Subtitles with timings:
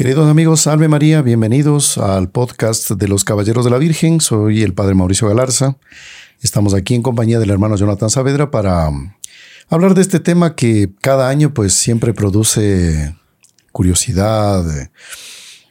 [0.00, 4.22] Queridos amigos, salve María, bienvenidos al podcast de los Caballeros de la Virgen.
[4.22, 5.76] Soy el Padre Mauricio Galarza.
[6.40, 9.12] Estamos aquí en compañía del hermano Jonathan Saavedra para um,
[9.68, 13.14] hablar de este tema que cada año pues siempre produce
[13.72, 14.64] curiosidad,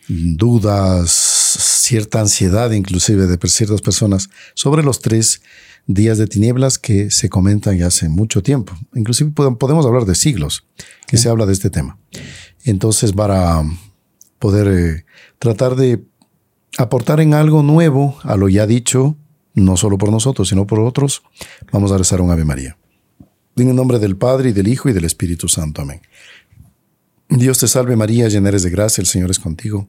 [0.08, 5.42] dudas, cierta ansiedad inclusive de ciertas personas sobre los tres
[5.88, 8.78] días de tinieblas que se comentan ya hace mucho tiempo.
[8.94, 10.68] Inclusive podemos hablar de siglos
[11.08, 11.98] que se habla de este tema.
[12.64, 13.64] Entonces, para
[14.40, 15.06] poder eh,
[15.38, 16.04] tratar de
[16.78, 19.16] aportar en algo nuevo a lo ya dicho,
[19.54, 21.24] no solo por nosotros, sino por otros,
[21.72, 22.78] vamos a rezar un Ave María.
[23.56, 25.82] En el nombre del Padre, y del Hijo, y del Espíritu Santo.
[25.82, 26.02] Amén.
[27.28, 29.88] Dios te salve María, llena eres de gracia, el Señor es contigo.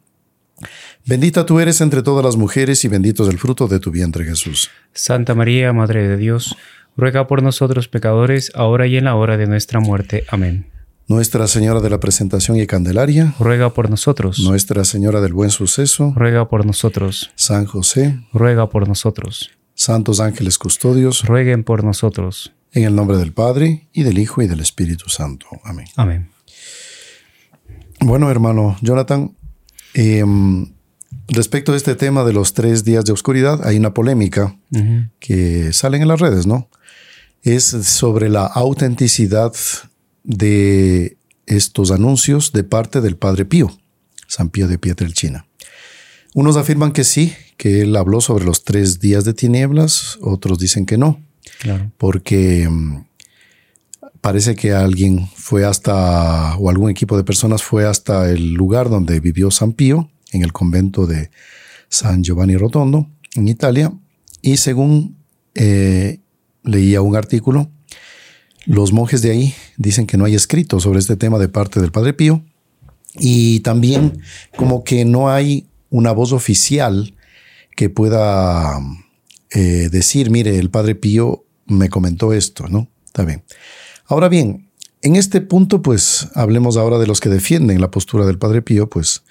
[1.06, 4.24] Bendita tú eres entre todas las mujeres, y bendito es el fruto de tu vientre
[4.24, 4.70] Jesús.
[4.92, 6.56] Santa María, Madre de Dios,
[6.96, 10.24] ruega por nosotros pecadores, ahora y en la hora de nuestra muerte.
[10.28, 10.69] Amén.
[11.10, 14.38] Nuestra Señora de la Presentación y Candelaria, ruega por nosotros.
[14.38, 17.32] Nuestra Señora del Buen Suceso, ruega por nosotros.
[17.34, 19.50] San José, ruega por nosotros.
[19.74, 22.52] Santos ángeles custodios, rueguen por nosotros.
[22.70, 25.48] En el nombre del Padre, y del Hijo, y del Espíritu Santo.
[25.64, 25.86] Amén.
[25.96, 26.30] Amén.
[27.98, 29.34] Bueno, hermano Jonathan,
[29.94, 30.72] em,
[31.26, 34.56] respecto a este tema de los tres días de oscuridad, hay una polémica
[35.18, 36.68] que sale en las redes, ¿no?
[37.42, 39.52] Es sobre la autenticidad
[40.24, 43.76] de estos anuncios de parte del Padre Pío,
[44.26, 45.46] San Pío de Pietrelcina.
[46.34, 50.86] Unos afirman que sí, que él habló sobre los tres días de tinieblas, otros dicen
[50.86, 51.20] que no,
[51.98, 53.04] porque mm,
[54.20, 59.18] parece que alguien fue hasta, o algún equipo de personas fue hasta el lugar donde
[59.18, 61.30] vivió San Pío, en el convento de
[61.88, 63.92] San Giovanni Rotondo, en Italia,
[64.42, 65.16] y según
[65.54, 66.20] eh,
[66.62, 67.70] leía un artículo,
[68.66, 71.92] los monjes de ahí dicen que no hay escrito sobre este tema de parte del
[71.92, 72.42] Padre Pío
[73.14, 74.20] y también
[74.56, 77.14] como que no hay una voz oficial
[77.76, 78.78] que pueda
[79.50, 82.88] eh, decir, mire, el Padre Pío me comentó esto, ¿no?
[83.06, 83.42] Está bien.
[84.06, 84.68] Ahora bien,
[85.02, 88.90] en este punto, pues hablemos ahora de los que defienden la postura del Padre Pío,
[88.90, 89.22] pues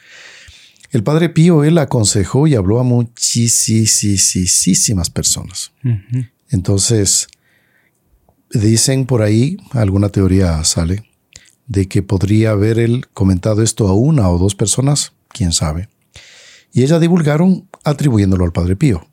[0.92, 5.72] el Padre Pío, él aconsejó y habló a muchísimas personas.
[6.50, 7.28] Entonces,
[8.52, 11.04] Dicen por ahí, alguna teoría sale,
[11.68, 15.88] de que podría haber él comentado esto a una o dos personas, quién sabe.
[16.74, 19.06] Y ella divulgaron atribuyéndolo al Padre Pío.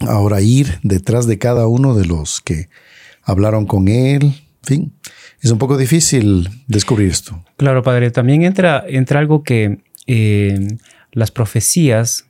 [0.00, 2.68] Ahora ir detrás de cada uno de los que
[3.22, 4.92] hablaron con él, en fin,
[5.40, 7.44] es un poco difícil descubrir esto.
[7.56, 10.78] Claro, Padre, también entra, entra algo que eh,
[11.12, 12.26] las profecías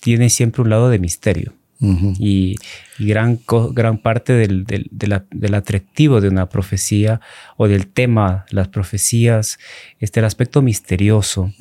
[0.00, 2.56] tienen siempre un lado de misterio y,
[2.98, 3.40] gran,
[3.72, 7.20] gran parte del, del, atractivo de una profecía
[7.56, 9.58] o del tema, las profecías,
[9.98, 11.52] este, el aspecto misterioso.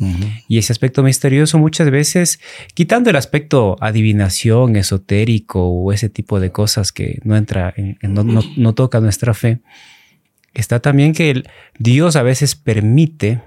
[0.50, 2.42] Y ese aspecto misterioso muchas veces,
[2.74, 8.24] quitando el aspecto adivinación, esotérico o ese tipo de cosas que no entra, en, no,
[8.24, 9.62] no, toca nuestra fe,
[10.54, 11.44] está también que
[11.78, 13.42] Dios a veces permite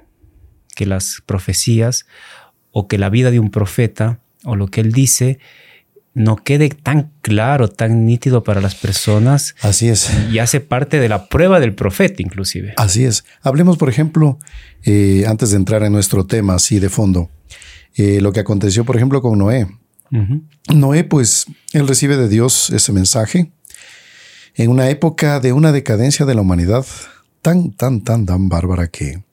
[0.74, 2.06] que las profecías
[2.70, 5.38] o que la vida de un profeta o lo que él dice
[6.14, 9.54] no quede tan claro, tan nítido para las personas.
[9.62, 10.10] Así es.
[10.30, 12.74] Y hace parte de la prueba del profeta, inclusive.
[12.76, 13.24] Así es.
[13.42, 14.38] Hablemos, por ejemplo,
[14.84, 17.30] eh, antes de entrar en nuestro tema así de fondo,
[17.94, 19.66] eh, lo que aconteció, por ejemplo, con Noé.
[20.74, 23.50] Noé, pues, él recibe de Dios ese mensaje
[24.54, 26.84] en una época de una decadencia de la humanidad
[27.40, 29.24] tan, tan, tan, tan bárbara que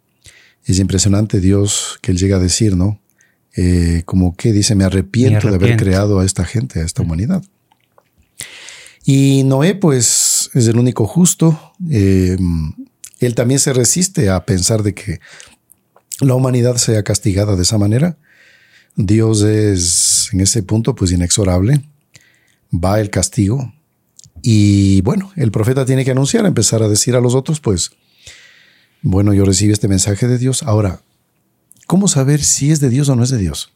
[0.63, 2.98] es impresionante Dios que él llega a decir, ¿no?
[3.61, 7.43] Eh, como que dice, me arrepiento, de haber creado a esta gente, a esta humanidad.
[9.03, 11.73] Y Noé, pues, es el único justo.
[11.91, 12.37] Eh,
[13.19, 15.19] él también se resiste a pensar de que
[16.21, 18.17] la humanidad sea castigada de esa manera.
[18.95, 21.81] Dios es en ese punto, pues, inexorable.
[22.71, 23.73] Va el castigo.
[24.41, 27.91] Y bueno, el profeta tiene que anunciar, empezar a decir a los otros, pues,
[29.01, 30.63] bueno, yo recibí este mensaje de Dios.
[30.63, 31.01] Ahora,
[31.89, 33.73] ¿Cómo saber si es de Dios o no es de Dios?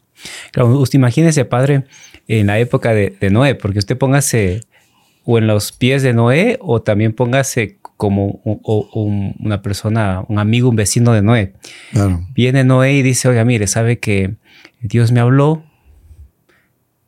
[0.52, 1.82] Claro, usted imagínese, padre,
[2.28, 4.60] en la época de, Noé, porque usted póngase
[5.24, 10.76] o en los pies de Noé o también póngase como una persona, un amigo, un
[10.76, 11.54] vecino de Noé.
[12.36, 14.36] Viene Noé y dice, oiga, mire, sabe que
[14.80, 15.64] Dios me habló.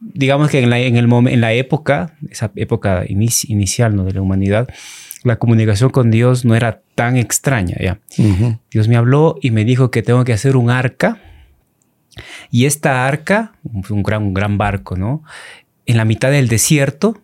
[0.00, 4.02] Digamos que en la, en el en la época, esa época inicial ¿no?
[4.02, 4.66] de la humanidad,
[5.26, 7.76] la comunicación con Dios no era tan extraña.
[7.80, 7.98] ¿ya?
[8.70, 11.18] Dios me habló y me dijo que tengo que hacer un arca.
[12.50, 13.52] Y esta arca,
[13.90, 15.22] un gran, un gran barco, ¿no?
[15.84, 17.20] En la mitad del desierto.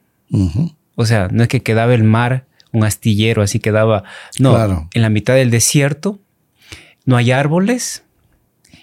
[0.97, 4.05] O sea, no es que quedaba el mar, un astillero, así quedaba.
[4.39, 6.21] No, en la mitad del desierto
[7.05, 8.05] no hay árboles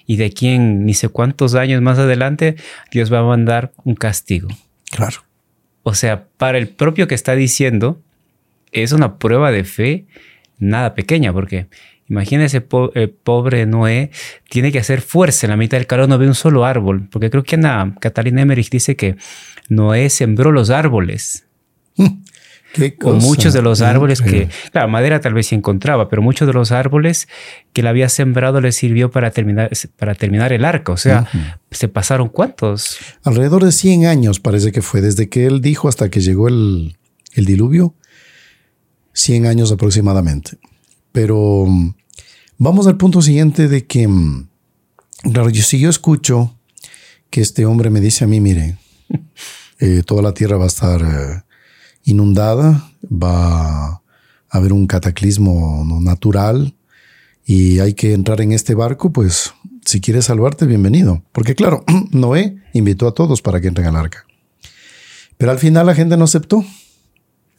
[0.05, 2.55] y de aquí en ni sé cuántos años más adelante
[2.91, 4.47] Dios va a mandar un castigo.
[4.91, 5.23] Claro.
[5.83, 8.01] O sea, para el propio que está diciendo,
[8.71, 10.05] es una prueba de fe
[10.59, 11.67] nada pequeña, porque
[12.07, 14.11] imagínese el pobre Noé,
[14.49, 17.29] tiene que hacer fuerza en la mitad del calor, no ve un solo árbol, porque
[17.29, 19.15] creo que Ana Catalina Emmerich dice que
[19.69, 21.45] Noé sembró los árboles.
[22.99, 26.53] Con muchos de los árboles que, la madera tal vez se encontraba, pero muchos de
[26.53, 27.27] los árboles
[27.73, 30.91] que él había sembrado le sirvió para terminar, para terminar el arca.
[30.91, 31.27] O sea,
[31.71, 32.99] se pasaron cuántos?
[33.23, 36.95] Alrededor de 100 años parece que fue, desde que él dijo hasta que llegó el,
[37.33, 37.95] el diluvio,
[39.13, 40.57] 100 años aproximadamente.
[41.11, 41.93] Pero mm,
[42.57, 44.49] vamos al punto siguiente de que, mm,
[45.31, 46.55] claro, si yo escucho
[47.29, 48.77] que este hombre me dice a mí, mire,
[49.79, 51.43] eh, toda la tierra va a estar eh,
[52.03, 54.01] inundada, va a
[54.49, 56.75] haber un cataclismo natural
[57.45, 59.53] y hay que entrar en este barco, pues
[59.85, 61.23] si quieres salvarte, bienvenido.
[61.31, 64.25] Porque claro, Noé invitó a todos para que entren al arca.
[65.37, 66.63] Pero al final la gente no aceptó.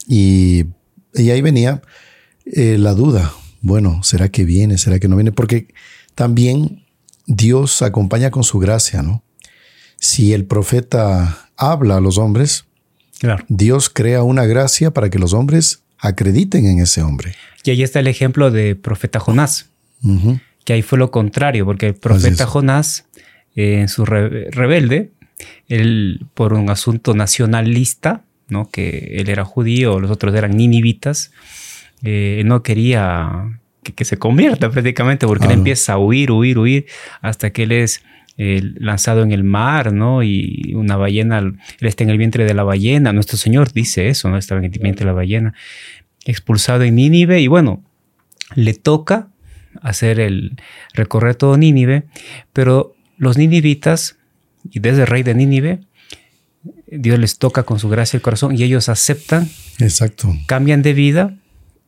[0.07, 0.65] Y,
[1.15, 1.81] ahí venía
[2.45, 3.33] eh, la duda.
[3.61, 4.77] Bueno, ¿será que viene?
[4.77, 5.31] ¿Será que no viene?
[5.31, 5.67] Porque
[6.15, 6.85] también
[7.27, 9.23] Dios acompaña con su gracia, ¿no?
[9.99, 12.65] Si el profeta habla a los hombres,
[13.47, 17.35] Dios crea una gracia para que los hombres acrediten en ese hombre.
[17.63, 19.69] Y ahí está el ejemplo de profeta Jonás,
[20.65, 23.05] que ahí fue lo contrario, porque el profeta Jonás,
[23.55, 25.11] eh, en su rebelde,
[25.67, 28.69] él por un asunto nacionalista, ¿no?
[28.69, 31.31] que él era judío, los otros eran ninivitas,
[32.03, 36.85] eh, no quería que, se convierta prácticamente, porque él empieza a huir, huir, huir,
[37.21, 38.03] hasta que él es
[38.37, 40.23] lanzado en el mar, ¿no?
[40.23, 43.13] Y una ballena, él está en el vientre de la ballena.
[43.13, 44.37] Nuestro Señor dice eso, ¿no?
[44.37, 45.53] Estaba en el vientre de la ballena.
[46.25, 47.83] Expulsado en Nínive y bueno,
[48.55, 49.27] le toca
[49.81, 50.57] hacer el
[50.93, 52.03] recorrer todo Nínive,
[52.53, 54.17] pero los ninivitas,
[54.69, 55.81] y desde el rey de Nínive,
[56.91, 59.49] Dios les toca con su gracia el corazón y ellos aceptan,
[59.79, 60.35] Exacto.
[60.45, 61.37] cambian de vida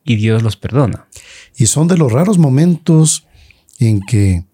[0.04, 1.06] y Dios los perdona.
[1.56, 3.26] Y son de los raros momentos
[3.78, 4.44] en que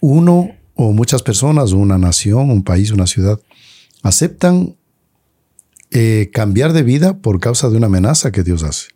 [0.00, 3.40] uno o muchas personas, una nación, un país, una ciudad,
[4.02, 4.76] aceptan
[5.90, 8.88] eh, cambiar de vida por causa de una amenaza que Dios hace.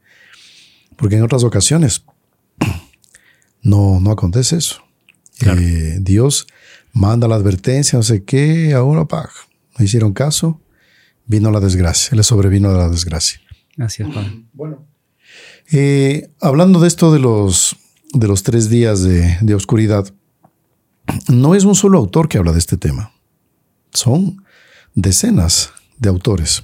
[0.97, 2.05] Porque en otras ocasiones
[3.63, 4.83] no, no acontece eso.
[5.41, 6.47] Eh, Dios
[6.93, 9.29] manda la advertencia, no sé qué, ahora pa,
[9.77, 10.61] no hicieron caso,
[11.27, 13.41] vino la desgracia, le sobrevino la desgracia.
[13.79, 14.09] Así es.
[14.53, 14.87] Bueno.
[15.73, 17.77] Eh, hablando de esto de los,
[18.13, 20.13] de los tres días de, de oscuridad,
[21.29, 23.13] no es un solo autor que habla de este tema.
[23.93, 24.43] Son
[24.95, 26.63] decenas de autores,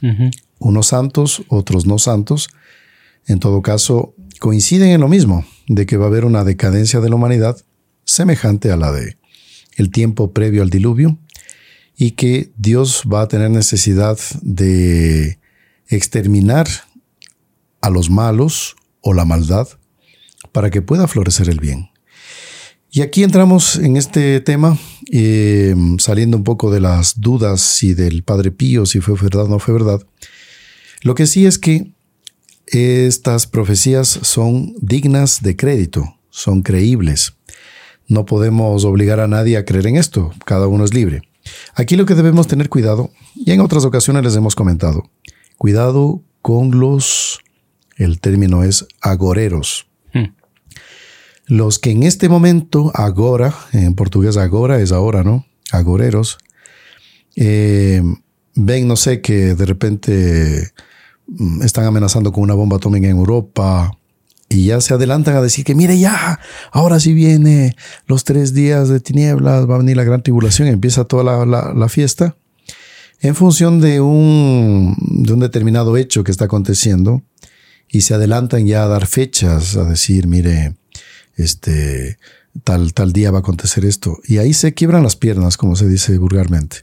[0.59, 2.49] unos santos, otros no santos.
[3.27, 7.09] En todo caso, coinciden en lo mismo, de que va a haber una decadencia de
[7.09, 7.57] la humanidad
[8.05, 9.17] semejante a la de
[9.77, 11.19] el tiempo previo al diluvio
[12.01, 15.39] y que Dios va a tener necesidad de
[15.87, 16.67] exterminar
[17.83, 19.69] a los malos o la maldad
[20.51, 21.91] para que pueda florecer el bien.
[22.91, 24.79] Y aquí entramos en este tema,
[25.13, 29.49] eh, saliendo un poco de las dudas si del Padre Pío, si fue verdad o
[29.49, 30.01] no fue verdad.
[31.03, 31.93] Lo que sí es que
[32.65, 37.35] estas profecías son dignas de crédito, son creíbles.
[38.09, 41.30] No podemos obligar a nadie a creer en esto, cada uno es libre.
[41.75, 45.11] Aquí lo que debemos tener cuidado, y en otras ocasiones les hemos comentado,
[45.59, 47.41] cuidado con los,
[47.97, 49.87] el término es agoreros.
[51.47, 55.47] Los que en este momento, agora, en portugués agora es ahora, ¿no?
[55.73, 56.39] Agoreros,
[57.35, 58.03] eh,
[58.55, 60.71] ven, no sé, que de repente
[61.27, 63.91] mm, están amenazando con una bomba atómica en Europa
[64.51, 66.41] y ya se adelantan a decir que, mire ya,
[66.73, 67.77] ahora sí viene
[68.07, 71.89] los tres días de tinieblas, va a venir la gran tribulación, empieza toda la, la
[71.89, 72.37] fiesta,
[73.21, 77.23] en función de un, de un determinado hecho que está aconteciendo
[77.89, 80.75] y se adelantan ya a dar fechas, a decir, mire,
[81.37, 82.19] este,
[82.65, 84.19] tal, tal día va a acontecer esto.
[84.25, 86.79] Y ahí se quiebran las piernas, como se dice vulgarmente.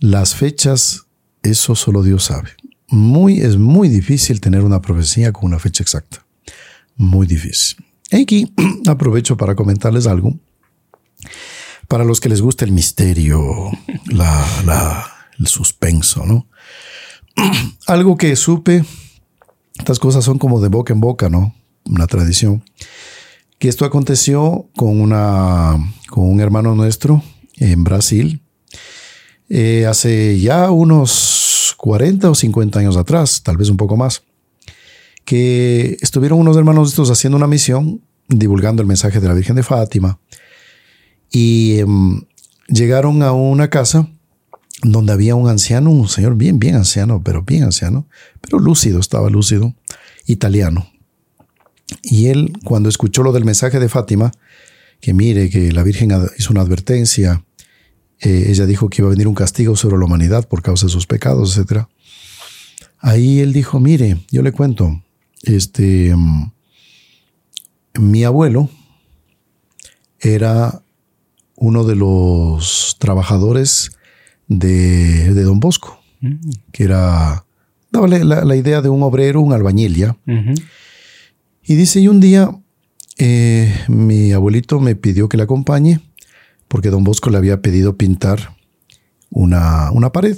[0.00, 1.06] Las fechas,
[1.42, 2.50] eso solo Dios sabe.
[2.88, 6.25] Muy, es muy difícil tener una profecía con una fecha exacta.
[6.96, 7.84] Muy difícil.
[8.12, 8.52] Aquí
[8.86, 10.34] aprovecho para comentarles algo.
[11.88, 13.70] Para los que les gusta el misterio,
[14.06, 15.06] la,
[15.38, 16.48] el suspenso, ¿no?
[17.86, 18.84] algo que supe,
[19.78, 21.54] estas cosas son como de boca en boca, ¿no?
[21.84, 22.64] Una tradición
[23.58, 25.76] que esto aconteció con, una,
[26.10, 27.22] con un hermano nuestro
[27.56, 28.42] en Brasil
[29.48, 34.22] eh, hace ya unos 40 o 50 años atrás, tal vez un poco más,
[35.26, 39.62] que estuvieron unos hermanos estos haciendo una misión divulgando el mensaje de la Virgen de
[39.62, 40.18] Fátima
[41.30, 42.22] Y em,
[42.68, 44.08] llegaron a una casa
[44.82, 48.06] donde había un anciano, un señor bien, bien anciano, pero bien anciano,
[48.40, 49.74] pero lúcido, estaba lúcido,
[50.26, 50.88] italiano.
[52.02, 54.32] Y él, cuando escuchó lo del mensaje de Fátima,
[55.00, 57.44] que mire que la Virgen hizo una advertencia,
[58.20, 60.92] eh, ella dijo que iba a venir un castigo sobre la humanidad por causa de
[60.92, 61.86] sus pecados, etc.
[62.98, 65.02] Ahí él dijo, mire, yo le cuento,
[65.42, 66.52] este, mm,
[68.00, 68.68] mi abuelo
[70.20, 70.82] era
[71.56, 73.92] uno de los trabajadores
[74.48, 76.50] de, Don Bosco, mm.
[76.72, 77.44] que era,
[77.90, 80.16] daba la, idea de un obrero, un albañil ya.
[81.62, 82.50] Y dice, y un día
[83.18, 86.00] eh, mi abuelito me pidió que le acompañe
[86.68, 88.56] porque don Bosco le había pedido pintar
[89.30, 90.36] una, una pared.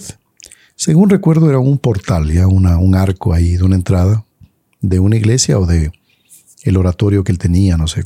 [0.77, 4.25] Según recuerdo era un portal, ya una, un arco ahí de una entrada
[4.81, 5.93] de una iglesia o de
[6.63, 8.03] el oratorio que él tenía, no sé.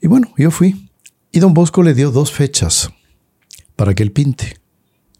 [0.00, 0.90] Y bueno, yo fui.
[1.30, 2.90] Y don Bosco le dio dos fechas
[3.76, 4.58] para que él pinte.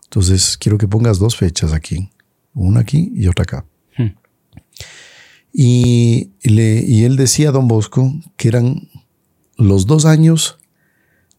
[0.05, 2.11] Entonces, quiero que pongas dos fechas aquí.
[2.55, 3.65] Una aquí y otra acá.
[3.97, 4.15] Hmm.
[5.53, 8.89] Y, y él decía a don Bosco que eran
[9.57, 10.59] los dos años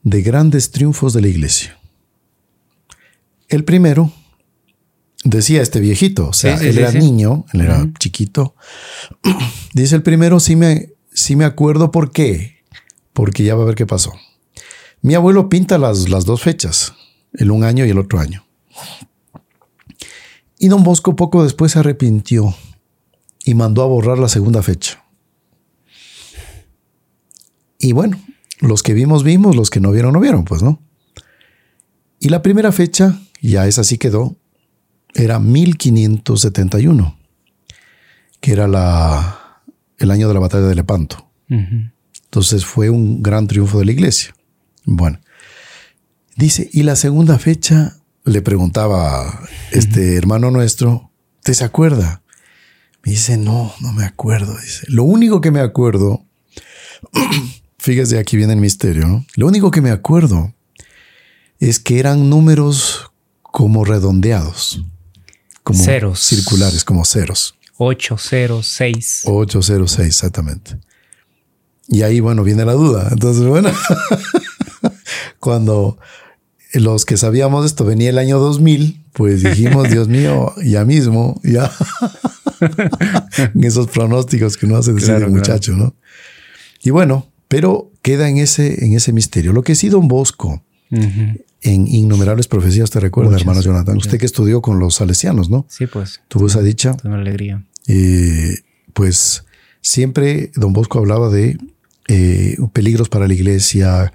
[0.04, 1.78] de grandes triunfos de la iglesia.
[3.48, 4.12] El primero,
[5.24, 8.56] decía este viejito, o sea, él era niño, él era chiquito.
[9.74, 12.58] Dice el primero, sí me, sí me acuerdo por qué,
[13.14, 14.14] porque ya va a ver qué pasó.
[15.02, 16.94] Mi abuelo pinta las, las dos fechas,
[17.34, 18.46] el un año y el otro año.
[20.60, 22.56] Y don Bosco poco después se arrepintió
[23.44, 25.04] y mandó a borrar la segunda fecha.
[27.80, 28.18] Y bueno,
[28.60, 30.80] los que vimos, vimos, los que no vieron, no vieron, pues, ¿no?
[32.20, 34.38] Y la primera fecha, ya esa sí quedó,
[35.14, 37.18] era 1571,
[38.40, 39.62] que era la,
[39.98, 41.30] el año de la batalla de Lepanto.
[41.50, 44.34] Entonces fue un gran triunfo de la iglesia.
[44.86, 45.20] Bueno,
[46.36, 51.12] dice, y la segunda fecha, le preguntaba este hermano nuestro,
[51.44, 52.24] ¿te se acuerda?
[53.04, 54.58] Me dice, no, no me acuerdo.
[54.60, 56.26] Dice, lo único que me acuerdo
[57.78, 59.08] Fíjese, aquí viene el misterio.
[59.08, 59.26] ¿no?
[59.36, 60.54] Lo único que me acuerdo
[61.60, 64.84] es que eran números como redondeados,
[65.64, 66.20] como ceros.
[66.20, 67.56] circulares, como ceros.
[67.78, 69.24] 806.
[69.26, 70.78] 806, exactamente.
[71.88, 73.10] Y ahí, bueno, viene la duda.
[73.12, 73.70] Entonces, bueno,
[75.40, 75.98] cuando
[76.74, 81.72] los que sabíamos esto venía el año 2000, pues dijimos, Dios mío, ya mismo, ya.
[83.62, 85.96] esos pronósticos que uno hace decir el muchacho, ¿no?
[86.82, 89.54] Y bueno, pero queda en ese, en ese misterio.
[89.54, 94.62] Lo que sí, don Bosco, en innumerables profecías, te recuerda, hermano Jonathan, usted que estudió
[94.62, 95.66] con los salesianos, ¿no?
[95.70, 96.22] Sí, pues.
[96.28, 96.96] Tuvo esa dicha.
[97.04, 97.64] Una alegría.
[97.88, 98.56] Eh,
[98.94, 99.46] pues
[99.82, 101.58] siempre don Bosco hablaba de
[102.08, 104.14] eh, peligros para la iglesia,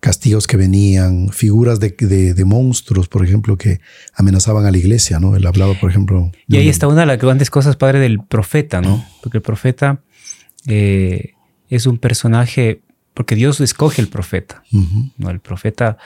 [0.00, 3.80] castigos que venían, figuras de, de, monstruos, por ejemplo, que
[4.14, 5.36] amenazaban a la iglesia, ¿no?
[5.36, 6.30] Él hablaba, por ejemplo.
[6.46, 9.04] Y ahí está una de las grandes cosas, padre, del profeta, ¿no?
[9.22, 10.00] Porque el profeta
[10.66, 11.32] eh,
[11.68, 12.82] es un personaje,
[13.18, 14.62] porque Dios escoge el profeta.
[15.16, 15.28] ¿no?
[15.28, 15.98] El profeta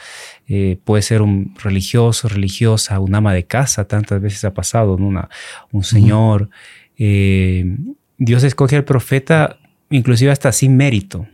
[0.49, 5.28] eh, puede ser un religioso, religiosa, un ama de casa, tantas veces ha pasado, Una,
[5.73, 6.49] un señor.
[6.97, 7.76] Eh,
[8.16, 9.59] Dios escoge al profeta
[9.90, 11.26] inclusive hasta sin mérito.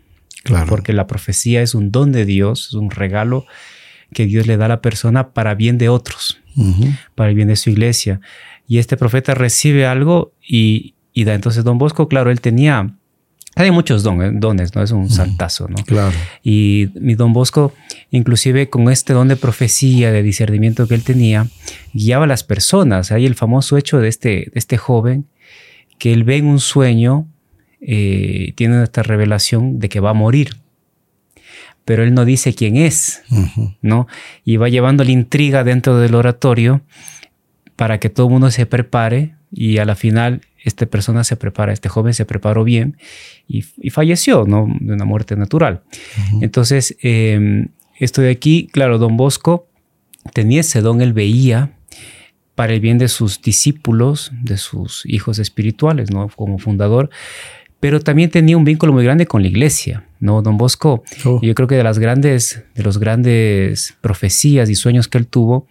[0.43, 0.67] Claro.
[0.67, 3.47] Porque la profecía es un don de Dios, es un regalo
[4.13, 6.41] que Dios le da a la persona para bien de otros,
[7.15, 8.21] para el bien de su iglesia.
[8.67, 11.35] Y este profeta recibe algo y, y da.
[11.35, 12.98] Entonces, don Bosco, claro, él tenía
[13.65, 14.83] hay muchos dones, dones, ¿no?
[14.83, 15.77] Es un saltazo, ¿no?
[15.85, 16.15] Claro.
[16.43, 17.73] Y mi don Bosco,
[18.11, 21.47] inclusive con este don de profecía, de discernimiento que él tenía,
[21.93, 23.11] guiaba a las personas.
[23.11, 25.27] Hay el famoso hecho de este, de este joven
[25.99, 27.27] que él ve en un sueño,
[27.81, 30.57] eh, tiene esta revelación de que va a morir.
[31.85, 33.23] Pero él no dice quién es,
[33.81, 34.07] ¿no?
[34.45, 36.83] Y va llevando la intriga dentro del oratorio
[37.77, 41.73] para que todo el mundo se prepare y a la final esta persona se prepara,
[41.73, 42.97] este joven se preparó bien
[43.47, 44.67] y, falleció, ¿no?
[44.81, 45.83] De una muerte natural.
[46.41, 49.69] Entonces, em, esto de aquí, claro, don Bosco
[50.33, 51.73] tenía ese don, él veía
[52.55, 56.29] para el bien de sus discípulos, de sus hijos espirituales, ¿no?
[56.29, 57.09] Como fundador,
[57.81, 60.43] pero también tenía un vínculo muy grande con la iglesia, ¿no?
[60.43, 61.41] Don Bosco, oh.
[61.43, 65.67] yo creo que de las grandes, de los grandes profecías y sueños que él tuvo,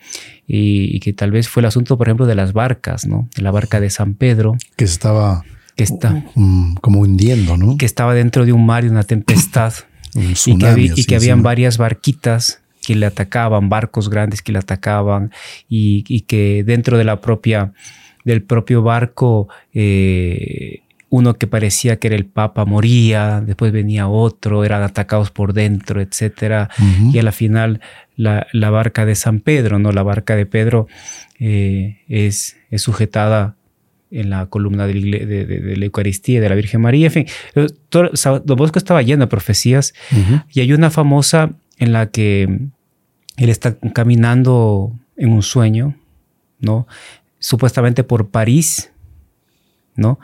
[0.47, 3.27] y, que tal vez fue el asunto, por ejemplo, de las barcas, ¿no?
[3.35, 4.55] De la barca de San Pedro.
[4.77, 5.43] Que estaba
[5.75, 7.77] que está, mm, como hundiendo, ¿no?
[7.77, 9.73] Que estaba dentro de un mar y una tempestad.
[10.15, 15.31] y que, y que habían varias barquitas que le atacaban, barcos grandes que le atacaban,
[15.67, 17.73] y, y que dentro de la propia,
[18.23, 24.65] del propio barco, eh, uno que parecía que era el Papa moría, después venía otro,
[24.65, 26.69] eran atacados por dentro, etc.
[27.13, 27.81] Y a la final
[28.15, 29.91] la, barca de San Pedro, ¿no?
[29.91, 30.87] La barca de Pedro
[31.39, 33.55] eh, es, es, sujetada
[34.11, 34.93] en la columna de
[35.77, 37.07] la, Eucaristía de la Virgen María.
[37.07, 37.25] En fin,
[37.91, 39.93] Don Bosco estaba lleno de profecías
[40.51, 42.43] y hay una famosa en la que
[43.37, 45.95] él está caminando en un sueño,
[46.59, 46.87] ¿no?
[47.39, 48.91] Supuestamente por París,
[49.95, 50.19] ¿no?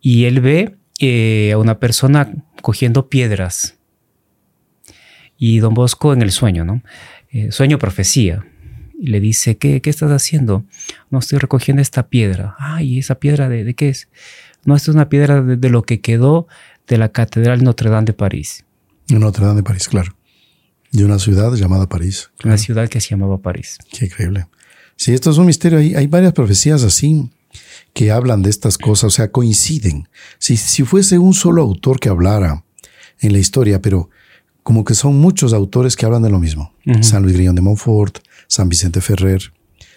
[0.00, 3.76] Y él ve eh, a una persona cogiendo piedras.
[5.36, 6.82] Y don Bosco en el sueño, ¿no?
[7.30, 8.44] Eh, sueño profecía.
[8.98, 10.64] Y le dice, ¿qué, ¿qué estás haciendo?
[11.10, 12.56] No, estoy recogiendo esta piedra.
[12.58, 14.08] Ay, ¿esa piedra de, qué es?
[14.64, 16.48] No, esta es una piedra de, lo que quedó
[16.88, 18.64] de la Catedral Notre Dame de París.
[19.08, 20.16] Notre Dame de París, claro.
[20.90, 22.30] De una ciudad llamada París.
[22.44, 23.78] Una ciudad que se llamaba París.
[23.96, 24.46] Qué increíble.
[24.96, 25.78] Sí, esto es un misterio.
[25.78, 27.30] Hay, hay varias profecías así
[27.92, 30.08] que hablan de estas cosas, o sea, coinciden.
[30.38, 32.64] Si, si fuese un solo autor que hablara
[33.20, 34.10] en la historia, pero
[34.62, 36.74] como que son muchos autores que hablan de lo mismo.
[37.00, 39.40] San Luis Grillón de Montfort, San Vicente Ferrer,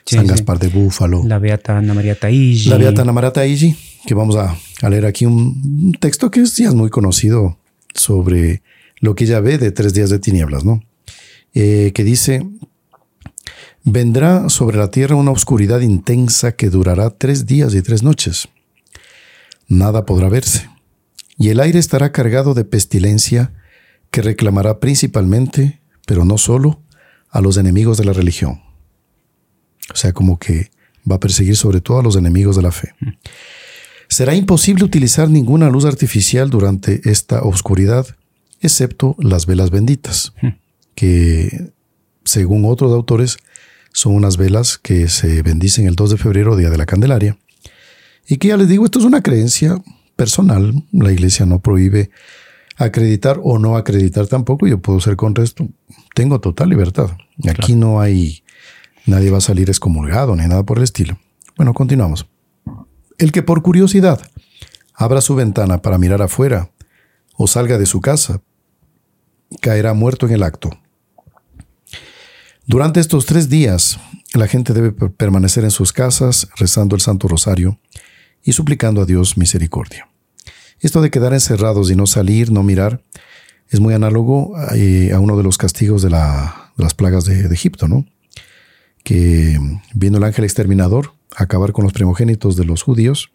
[0.05, 1.23] San Gaspar de Búfalo.
[1.25, 2.69] La Beata Ana María Taigi.
[2.69, 4.57] La Beata Ana María Taigi, que vamos a,
[4.89, 7.57] leer aquí un, texto que es ya muy conocido
[7.93, 8.61] sobre
[8.99, 10.81] lo que ella ve de tres días de tinieblas, ¿no?
[11.53, 12.47] Eh, que dice,
[13.83, 18.49] vendrá sobre la tierra una oscuridad intensa que durará tres días y tres noches.
[19.67, 20.69] Nada podrá verse,
[21.37, 23.53] y el aire estará cargado de pestilencia
[24.11, 26.81] que reclamará principalmente, pero no solo,
[27.29, 28.61] a los enemigos de la religión.
[29.91, 30.71] O sea, como que
[31.09, 32.93] va a perseguir sobre todo a los enemigos de la fe.
[34.07, 38.05] Será imposible utilizar ninguna luz artificial durante esta oscuridad,
[38.59, 40.33] excepto las velas benditas,
[40.93, 41.71] que,
[42.23, 43.37] según otros autores,
[43.93, 47.37] son unas velas que se bendicen el 2 de febrero, Día de la Candelaria.
[48.27, 49.81] Y que ya les digo, esto es una creencia
[50.15, 50.83] personal.
[50.91, 52.11] La iglesia no prohíbe
[52.77, 54.67] acreditar o no acreditar tampoco.
[54.67, 55.67] Yo puedo ser con resto.
[56.15, 57.11] Tengo total libertad.
[57.49, 58.43] Aquí no hay,
[59.05, 61.19] nadie va a salir excomulgado ni nada por el estilo.
[61.57, 62.27] Bueno, continuamos.
[63.17, 64.21] El que por curiosidad
[64.93, 66.71] abra su ventana para mirar afuera
[67.35, 68.41] o salga de su casa,
[69.59, 70.69] caerá muerto en el acto.
[72.71, 73.99] Durante estos tres días,
[74.33, 77.77] la gente debe permanecer en sus casas rezando el Santo Rosario
[78.45, 80.07] y suplicando a Dios misericordia.
[80.79, 83.03] Esto de quedar encerrados y no salir, no mirar,
[83.67, 88.05] es muy análogo eh, a, uno de los castigos de, las plagas de, Egipto, ¿no?
[89.03, 89.59] Que
[89.93, 93.31] vino el ángel exterminador a acabar con los primogénitos de los judíos,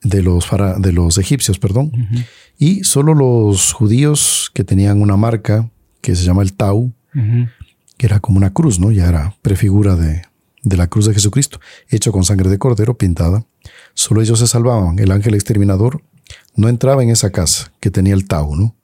[0.00, 1.92] de los, de los egipcios, perdón,
[2.56, 5.68] y solo los judíos que tenían una marca
[6.00, 6.94] que se llama el Tau,
[8.00, 8.90] que era como una cruz, ¿no?
[8.90, 10.22] Ya era prefigura de,
[10.62, 11.60] la cruz de Jesucristo,
[11.90, 13.44] hecho con sangre de cordero pintada.
[13.92, 14.98] Solo ellos se salvaban.
[14.98, 16.02] El ángel exterminador
[16.56, 18.74] no entraba en esa casa que tenía el Tau, ¿no?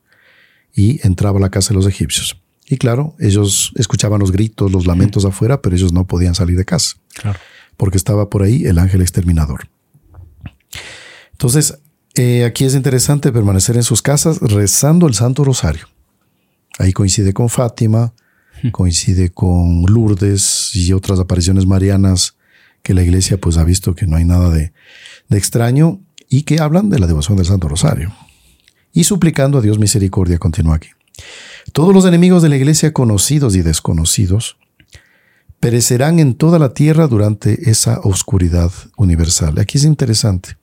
[0.74, 2.38] Y entraba a la casa de los egipcios.
[2.66, 6.66] Y claro, ellos escuchaban los gritos, los lamentos afuera, pero ellos no podían salir de
[6.66, 6.96] casa.
[7.14, 7.38] Claro.
[7.79, 9.70] Porque estaba por ahí el ángel exterminador.
[11.33, 11.79] Entonces,
[12.16, 15.88] eh, aquí es interesante permanecer en sus casas rezando el Santo Rosario.
[16.79, 18.12] Ahí coincide con Fátima,
[18.73, 22.37] coincide con Lourdes y otras apariciones marianas
[22.83, 24.73] que la iglesia pues ha visto que no hay nada de,
[25.31, 28.14] extraño y que hablan de la devoción del Santo Rosario.
[28.92, 30.88] Y suplicando a Dios misericordia, continúa aquí.
[31.73, 34.57] Todos los enemigos de la iglesia, conocidos y desconocidos,
[35.59, 39.59] perecerán en toda la tierra durante esa oscuridad universal.
[39.59, 40.57] Aquí es interesante.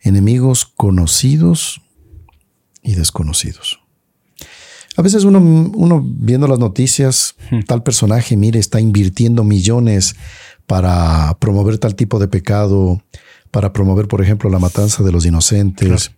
[0.00, 1.82] Enemigos conocidos
[2.82, 3.79] y desconocidos.
[5.00, 7.60] A veces uno, uno viendo las noticias, hmm.
[7.60, 10.14] tal personaje, mire, está invirtiendo millones
[10.66, 13.02] para promover tal tipo de pecado,
[13.50, 16.10] para promover, por ejemplo, la matanza de los inocentes,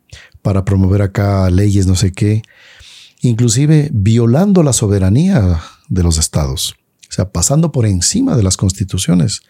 [0.43, 2.43] para promover acá leyes no sé qué,
[3.21, 6.75] inclusive violando la soberanía de los estados,
[7.09, 9.43] o sea, pasando por encima de las constituciones.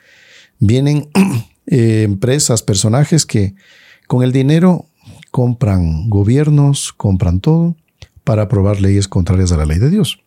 [0.59, 1.09] Vienen
[1.67, 3.55] eh, empresas, personajes que
[4.07, 4.91] con el dinero
[5.31, 7.77] compran gobiernos, compran todo,
[8.25, 10.23] para aprobar leyes contrarias a la ley de Dios.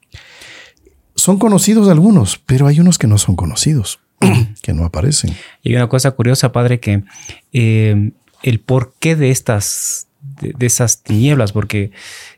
[1.16, 4.00] Son conocidos algunos, pero hay unos que no son conocidos,
[4.62, 5.34] que no aparecen.
[5.64, 7.04] Y hay una cosa curiosa, padre, que
[7.54, 8.12] eh,
[8.44, 10.08] el porqué de estas,
[10.42, 11.92] de, esas tinieblas, porque,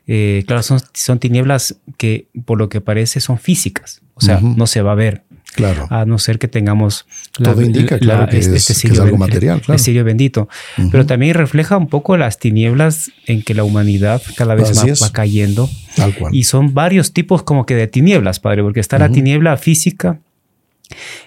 [0.06, 4.66] eh, claro, son, son tinieblas que por lo que parece son físicas, o sea, no
[4.66, 5.24] se va a ver.
[5.54, 5.86] Claro.
[5.90, 9.62] A no ser que tengamos Todo indica, claro, que, este, es, este algo material.
[9.66, 10.48] El siglo bendito.
[10.90, 15.10] Pero también refleja un poco las tinieblas en que la humanidad cada vez más va
[15.10, 15.68] cayendo.
[15.96, 16.34] Tal cual.
[16.34, 20.20] Y son varios tipos como que de tinieblas, padre, porque está la tiniebla física,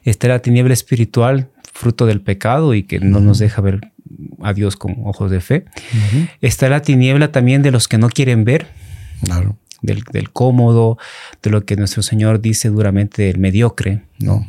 [0.04, 3.92] está la tiniebla espiritual, fruto del pecado y que no nos deja ver
[4.42, 5.66] a Dios con ojos de fe.
[6.42, 8.68] Está la tiniebla también de los que no quieren ver.
[9.26, 10.98] Claro del, cómodo,
[11.42, 14.46] de lo que nuestro Señor dice duramente del mediocre, ¿no?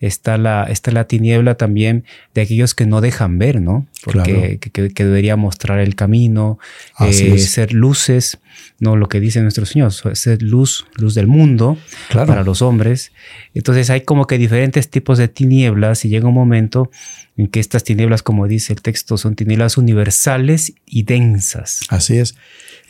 [0.00, 3.86] está, la, está la tiniebla también de aquellos que no dejan ver, ¿no?
[4.04, 6.58] Porque que, debería mostrar el camino,
[6.98, 8.38] eh, ser luces,
[8.80, 8.96] ¿no?
[8.96, 11.78] Lo que dice nuestro Señor, ser luz, luz del mundo
[12.10, 13.12] para los hombres.
[13.54, 16.90] Entonces hay como que diferentes tipos de tinieblas y llega un momento
[17.36, 21.80] en que estas tinieblas, como dice el texto, son tinieblas universales y densas.
[21.88, 22.34] Así es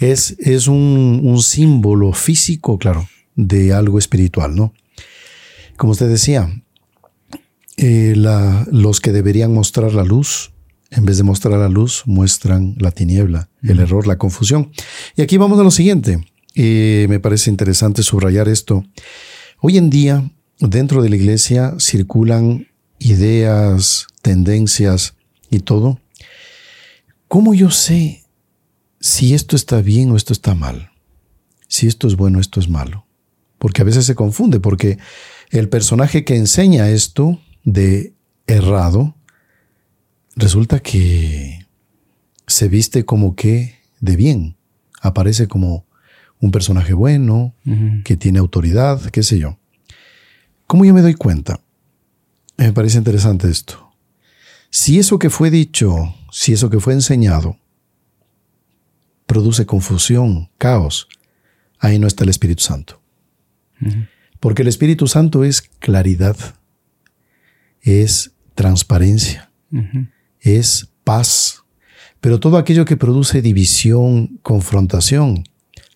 [0.02, 1.81] es, es un, símbolo
[2.12, 4.72] físico, claro, de algo espiritual, ¿no?
[5.76, 6.62] Como usted decía,
[7.76, 10.52] eh, los que deberían mostrar la luz,
[10.90, 14.70] en vez de mostrar la luz, muestran la tiniebla, el error, la confusión.
[15.16, 16.24] Y aquí vamos a lo siguiente.
[16.54, 18.84] Eh, me parece interesante subrayar esto.
[19.60, 22.68] Hoy en día, dentro de la iglesia circulan
[22.98, 25.14] ideas, tendencias
[25.50, 25.98] y todo.
[27.26, 28.22] ¿Cómo yo sé
[29.00, 30.91] si esto está bien o esto está mal,
[31.72, 33.06] si esto es bueno esto es malo.
[33.56, 34.98] Porque a veces se confunde, porque
[35.48, 38.12] el personaje que enseña esto de
[38.46, 39.14] errado,
[40.36, 41.66] resulta que
[42.46, 44.56] se viste como que de bien,
[45.00, 45.86] aparece como
[46.40, 47.54] un personaje bueno,
[48.04, 49.56] que tiene autoridad, qué sé yo.
[50.66, 51.58] ¿Cómo yo me doy cuenta?
[52.58, 53.92] Me parece interesante esto.
[54.68, 57.56] Si eso que fue dicho, si eso que fue enseñado,
[59.24, 61.08] produce confusión, caos,
[61.82, 63.02] ahí no está el Espíritu Santo.
[64.40, 66.36] Porque el Espíritu Santo es claridad,
[67.82, 69.50] es transparencia,
[70.40, 71.64] es paz.
[72.20, 75.44] Pero todo aquello que produce división, confrontación,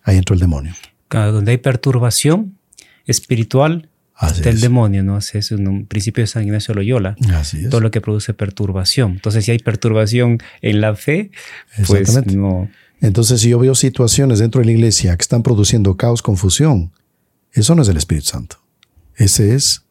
[0.02, 0.74] ahí entra el demonio.
[1.08, 2.58] donde hay perturbación
[3.06, 3.88] espiritual,
[4.20, 5.18] está el demonio, ¿no?
[5.18, 7.14] Es un principio de San Ignacio Loyola.
[7.32, 9.12] Así Todo lo que produce perturbación.
[9.12, 11.30] Entonces, si hay perturbación en la fe,
[11.86, 12.68] pues no
[13.00, 16.92] entonces, si yo veo situaciones dentro de la iglesia que están produciendo caos, confusión,
[17.52, 18.58] eso no es el Espíritu Santo.
[19.14, 19.84] Ese es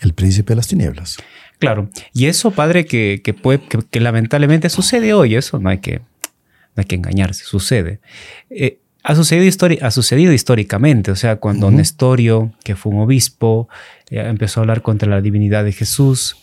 [0.00, 1.16] el príncipe de las tinieblas.
[1.58, 1.90] Claro.
[2.14, 6.84] Y eso, padre, que, puede, que, lamentablemente sucede hoy, eso no hay que, no hay
[6.84, 8.00] que engañarse, sucede.
[8.48, 13.68] Eh, ha, sucedido ha sucedido históricamente, o sea, cuando Nestorio, que fue un obispo,
[14.08, 16.36] eh, empezó a hablar contra la divinidad de Jesús,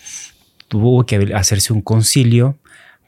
[0.68, 2.58] tuvo que hacerse un concilio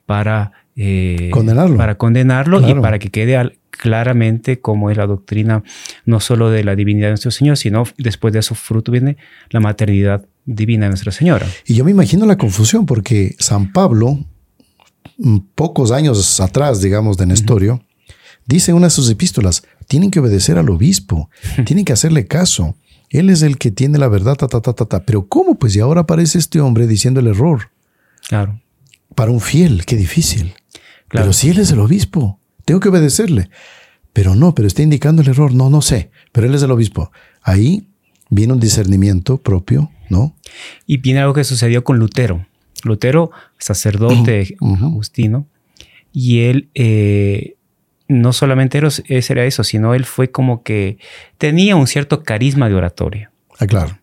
[0.08, 1.75] para eh, condenarlo.
[1.75, 5.61] Para condenarlo y para que quede claramente cómo es la doctrina
[6.05, 9.17] no solo de la divinidad de nuestro Señor, sino después de su fruto viene
[9.49, 11.45] la maternidad divina de Nuestra Señora.
[11.65, 14.25] Y yo me imagino la confusión porque San Pablo,
[15.17, 17.83] mm, pocos años atrás, digamos, de Nestorio,
[18.45, 21.29] dice en una de sus epístolas, tienen que obedecer al obispo,
[21.65, 22.77] tienen que hacerle caso.
[23.09, 25.03] Él es el que tiene la verdad, ta, ta, ta, ta, ta.
[25.03, 25.55] Pero ¿cómo?
[25.55, 27.69] Pues y ahora aparece este hombre diciendo el error.
[28.29, 28.61] Claro.
[29.15, 30.53] Para un fiel, qué difícil.
[31.09, 33.49] Pero si él es el obispo, tengo que obedecerle.
[34.13, 35.53] Pero no, pero está indicando el error.
[35.53, 37.11] No, no sé, pero él es el obispo.
[37.41, 37.87] Ahí
[38.29, 40.35] viene un discernimiento propio, ¿no?
[40.85, 42.45] Y viene algo que sucedió con Lutero.
[42.83, 45.47] Lutero, sacerdote agustino,
[46.13, 47.55] y él eh,
[48.07, 50.97] no solamente era, era eso, sino él fue como que
[51.37, 53.31] tenía un cierto carisma de oratoria.
[53.59, 53.98] Ah, claro.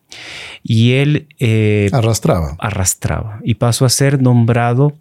[0.62, 1.28] Y él...
[1.38, 2.56] Eh, arrastraba.
[2.58, 3.40] Arrastraba.
[3.44, 4.94] Y pasó a ser nombrado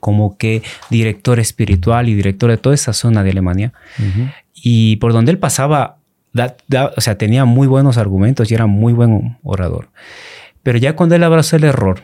[0.00, 3.72] como que director espiritual y director de toda esa zona de Alemania.
[4.54, 5.98] Y por donde él pasaba,
[6.96, 9.88] o sea, tenía muy buenos argumentos y era muy buen orador.
[10.62, 12.02] Pero ya cuando él abrazó el error,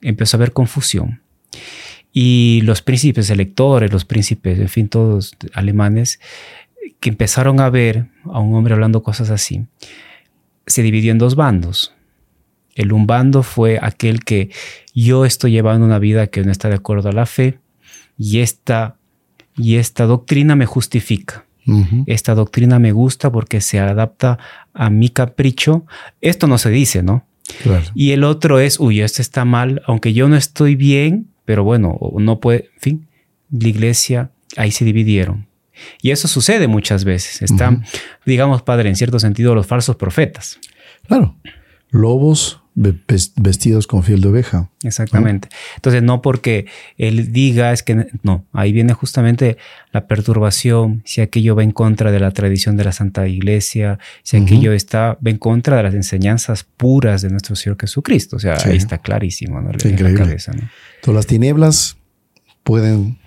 [0.00, 1.20] empezó a haber confusión.
[2.12, 6.20] Y los príncipes electores, los príncipes, en fin, todos alemanes,
[6.98, 9.66] que empezaron a ver a un hombre hablando cosas así,
[10.70, 11.92] se dividió en dos bandos.
[12.74, 14.50] El un bando fue aquel que
[14.94, 17.58] yo estoy llevando una vida que no está de acuerdo a la fe
[18.16, 18.96] y esta,
[19.56, 21.44] y esta doctrina me justifica.
[22.06, 24.38] Esta doctrina me gusta porque se adapta
[24.74, 25.84] a mi capricho.
[26.20, 27.26] Esto no se dice, ¿no?
[27.94, 31.98] Y el otro es, uy, esto está mal, aunque yo no estoy bien, pero bueno,
[32.18, 33.08] no puede, en fin,
[33.50, 35.46] la iglesia, ahí se dividieron.
[36.02, 37.42] Y eso sucede muchas veces.
[37.42, 37.84] Están,
[38.26, 40.58] digamos, padre, en cierto sentido, los falsos profetas.
[41.06, 41.36] Claro.
[41.90, 44.70] Lobos vestidos con fiel de oveja.
[44.84, 45.48] Exactamente.
[45.76, 46.66] Entonces, no porque
[46.96, 49.58] él diga, es que no, ahí viene justamente
[49.92, 54.36] la perturbación, si aquello va en contra de la tradición de la Santa Iglesia, si
[54.36, 58.36] aquello está, va en contra de las enseñanzas puras de nuestro Señor Jesucristo.
[58.36, 59.70] O sea, ahí está clarísimo, ¿no?
[59.70, 60.36] increíble.
[61.02, 61.96] Todas las tinieblas
[62.62, 63.18] pueden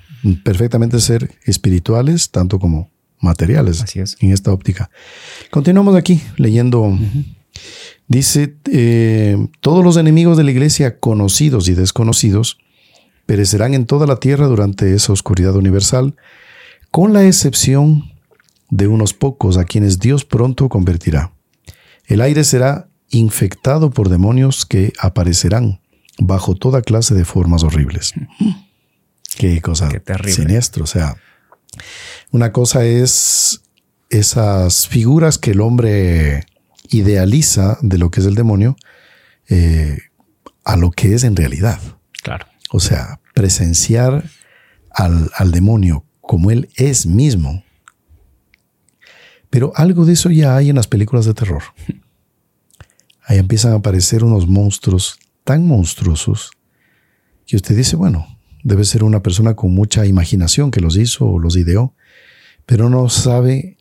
[0.44, 3.82] perfectamente ser espirituales, tanto como materiales.
[3.82, 4.18] Así es.
[4.20, 4.90] En esta óptica.
[5.50, 6.98] Continuamos aquí leyendo.
[8.08, 12.58] Dice, eh, todos los enemigos de la iglesia, conocidos y desconocidos,
[13.26, 16.16] perecerán en toda la tierra durante esa oscuridad universal,
[16.92, 18.12] con la excepción
[18.70, 21.32] de unos pocos a quienes Dios pronto convertirá.
[22.06, 25.80] El aire será infectado por demonios que aparecerán
[26.20, 28.14] bajo toda clase de formas horribles.
[29.38, 29.90] Qué cosa
[30.28, 30.84] siniestra.
[30.84, 31.16] O sea,
[32.32, 33.62] una cosa es
[34.10, 36.46] esas figuras que el hombre
[36.90, 38.76] idealiza de lo que es el demonio
[39.50, 39.98] eh,
[40.64, 41.80] a lo que es en realidad.
[42.22, 42.46] Claro.
[42.72, 44.24] O sea, presenciar
[44.92, 47.64] al, al demonio como él es mismo.
[49.50, 51.64] Pero algo de eso ya hay en las películas de terror.
[53.26, 56.52] Ahí empiezan a aparecer unos monstruos tan monstruosos
[57.46, 58.33] que usted dice, bueno,
[58.64, 61.94] debe ser una persona con mucha imaginación que los hizo o los ideó,
[62.66, 63.78] pero no sabe,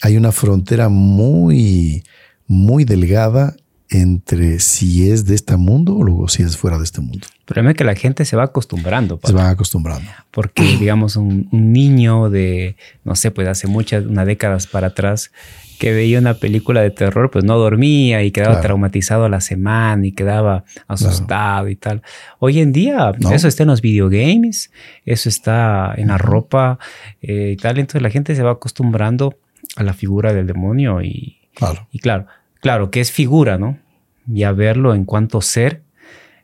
[0.00, 2.04] hay una frontera muy,
[2.46, 3.56] muy delgada
[3.92, 7.26] entre si es de este mundo o si es fuera de este mundo.
[7.40, 9.20] El problema es que la gente se va acostumbrando.
[9.22, 10.10] Se va acostumbrando.
[10.30, 15.30] Porque, digamos, un, niño de, no sé, pues hace muchas, unas décadas para atrás,
[15.78, 20.06] que veía una película de terror, pues no dormía y quedaba traumatizado a la semana
[20.06, 22.02] y quedaba asustado y tal.
[22.38, 24.70] Hoy en día, eso está en los videogames,
[25.04, 26.78] eso está en la ropa
[27.20, 27.78] eh, y tal.
[27.78, 29.34] Entonces la gente se va acostumbrando
[29.76, 31.88] a la figura del demonio y, claro.
[31.90, 32.26] y claro,
[32.62, 33.78] claro, que es figura, ¿no?
[34.26, 35.82] Ya verlo en cuanto ser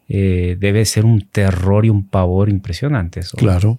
[0.09, 3.31] eh, debe ser un terror y un pavor impresionantes.
[3.33, 3.79] Claro.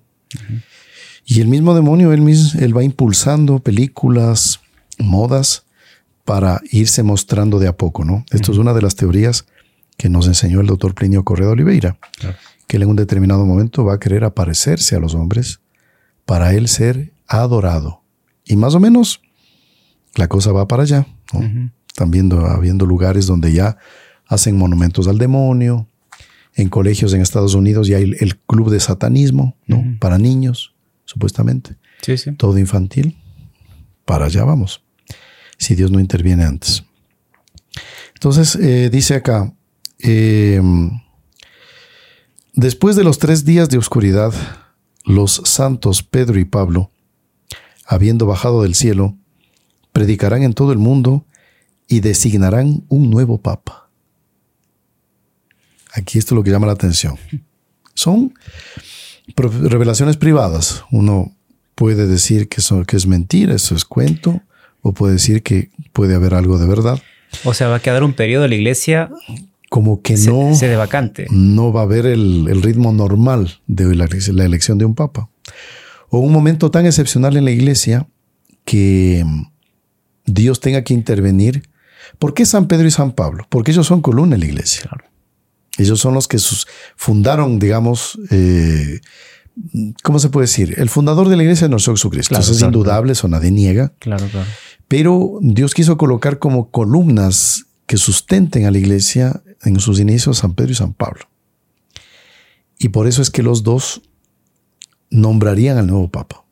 [1.25, 4.61] Y el mismo demonio, él, mismo, él va impulsando películas,
[4.97, 5.65] modas,
[6.25, 8.23] para irse mostrando de a poco, ¿no?
[8.29, 9.47] Esto es una de las teorías
[9.97, 11.97] que nos enseñó el doctor Plinio Correa de Oliveira,
[12.67, 15.59] que él en un determinado momento va a querer aparecerse a los hombres
[16.25, 18.03] para él ser adorado.
[18.45, 19.21] Y más o menos
[20.15, 21.71] la cosa va para allá, ¿no?
[21.89, 23.77] Están viendo, habiendo lugares donde ya
[24.25, 25.87] hacen monumentos al demonio.
[26.55, 29.83] En colegios en Estados Unidos ya hay el, club de satanismo, ¿no?
[29.99, 30.73] Para niños,
[31.05, 31.75] supuestamente.
[32.01, 32.31] Sí, sí.
[32.33, 33.17] Todo infantil.
[34.05, 34.81] Para allá vamos.
[35.57, 36.83] Si Dios no interviene antes.
[38.13, 39.53] Entonces, eh, dice acá,
[39.99, 40.61] eh,
[42.53, 44.33] después de los tres días de oscuridad,
[45.05, 46.91] los santos Pedro y Pablo,
[47.85, 49.17] habiendo bajado del cielo,
[49.91, 51.25] predicarán en todo el mundo
[51.89, 53.89] y designarán un nuevo papa.
[55.93, 57.17] Aquí esto es lo que llama la atención.
[57.95, 58.33] Son
[59.35, 60.85] revelaciones privadas.
[60.91, 61.35] Uno
[61.75, 64.41] puede decir que, que es mentira, eso es cuento,
[64.81, 67.01] o puede decir que puede haber algo de verdad.
[67.43, 69.09] O sea, va a quedar un periodo de la iglesia
[69.69, 71.27] como que no se de vacante.
[71.31, 75.29] No va a haber el, ritmo normal de la, la, elección de un papa.
[76.09, 78.07] O un momento tan excepcional en la iglesia
[78.65, 79.23] que
[80.25, 81.68] Dios tenga que intervenir
[82.17, 83.45] ¿Por qué San Pedro y San Pablo?
[83.49, 84.89] Porque ellos son columna en la iglesia.
[85.77, 86.37] Ellos son los que
[86.95, 88.99] fundaron, digamos, eh,
[90.03, 90.75] ¿cómo se puede decir?
[90.77, 92.37] El fundador de la iglesia es nuestro Jesucristo.
[92.37, 93.93] Eso es indudable, eso nadie niega.
[93.99, 94.47] Claro, claro.
[94.87, 100.53] Pero Dios quiso colocar como columnas que sustenten a la iglesia en sus inicios San
[100.53, 101.21] Pedro y San Pablo.
[102.77, 104.01] Y por eso es que los dos
[105.09, 106.43] nombrarían al nuevo Papa.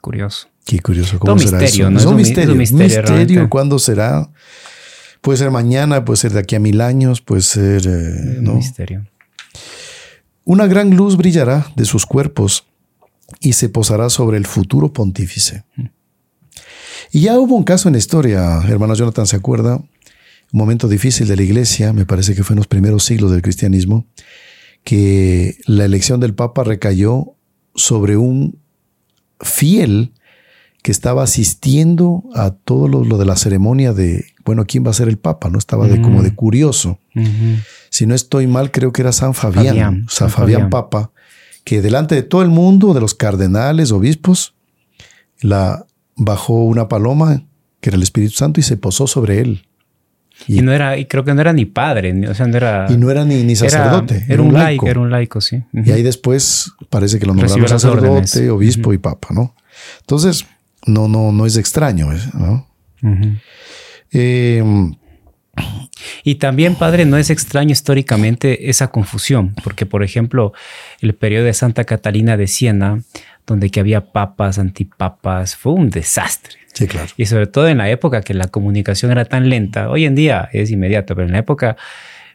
[0.00, 0.48] Curioso.
[0.70, 1.18] Qué curioso.
[1.18, 1.90] ¿Cómo será misterio, eso?
[1.90, 1.98] ¿no?
[1.98, 2.54] Es, un misterio.
[2.54, 4.30] misterio, ¿Cuándo será?
[5.20, 7.88] Puede ser mañana, puede ser de aquí a mil años, puede ser...
[7.88, 9.04] Eh, un misterio.
[10.44, 12.68] Una gran luz brillará de sus cuerpos
[13.40, 15.64] y se posará sobre el futuro pontífice.
[17.10, 19.74] Y ya hubo un caso en la historia, hermano Jonathan, ¿se acuerda?
[19.74, 19.88] Un
[20.52, 24.06] momento difícil de la iglesia, me parece que fue en los primeros siglos del cristianismo,
[24.84, 27.34] que la elección del Papa recayó
[27.74, 28.60] sobre un
[29.40, 30.12] fiel
[30.82, 35.08] que estaba asistiendo a todo lo, de la ceremonia de, bueno, ¿quién va a ser
[35.08, 35.50] el Papa?
[35.50, 36.98] No estaba de, como de curioso.
[37.90, 41.10] Si no estoy mal, creo que era San Fabián, San, Fabián, Papa,
[41.64, 44.54] que delante de todo el mundo, de los cardenales, obispos,
[45.40, 47.42] la bajó una paloma,
[47.80, 49.66] que era el Espíritu Santo, y se posó sobre él.
[50.46, 52.86] Y, no era, y creo que no era ni padre, o sea, no era.
[52.88, 54.24] Y no era ni, sacerdote.
[54.26, 54.86] Era, un laico.
[54.86, 55.62] Era un laico, sí.
[55.74, 59.54] Y ahí después parece que lo nombraron sacerdote, obispo y papa, ¿no?
[60.00, 60.46] Entonces,
[60.86, 62.66] no, no, no es extraño, ¿no?
[64.10, 64.94] Em,
[66.24, 70.52] y también, padre, no es extraño históricamente esa confusión, porque, por ejemplo,
[71.00, 73.02] el periodo de Santa Catalina de Siena,
[73.46, 76.58] donde que había papas, antipapas, fue un desastre.
[76.72, 77.08] Sí, claro.
[77.16, 80.48] Y sobre todo en la época que la comunicación era tan lenta, hoy en día
[80.52, 81.76] es inmediato, pero en la época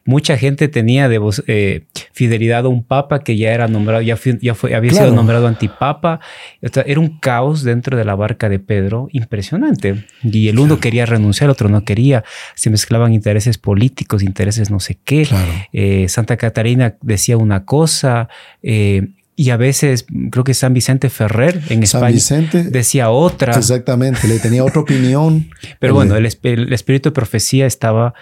[0.06, 1.10] mucha gente tenía
[1.48, 5.48] eh, fidelidad a un papa que ya era nombrado, ya, ya fue, había sido nombrado
[5.48, 6.20] antipapa.
[6.62, 10.06] era un caos dentro de la barca de Pedro impresionante.
[10.24, 12.24] Y el uno quería renunciar, el otro no quería.
[12.54, 15.28] Se mezclaban intereses políticos, intereses no sé qué.
[15.74, 18.30] Eh, Santa Catarina decía una cosa.
[18.62, 23.54] Eh, y a veces creo que San Vicente Ferrer en San España Vicente, decía otra.
[23.54, 25.50] Exactamente, le tenía otra opinión.
[25.80, 28.14] Pero bueno, el, espíritu de profecía estaba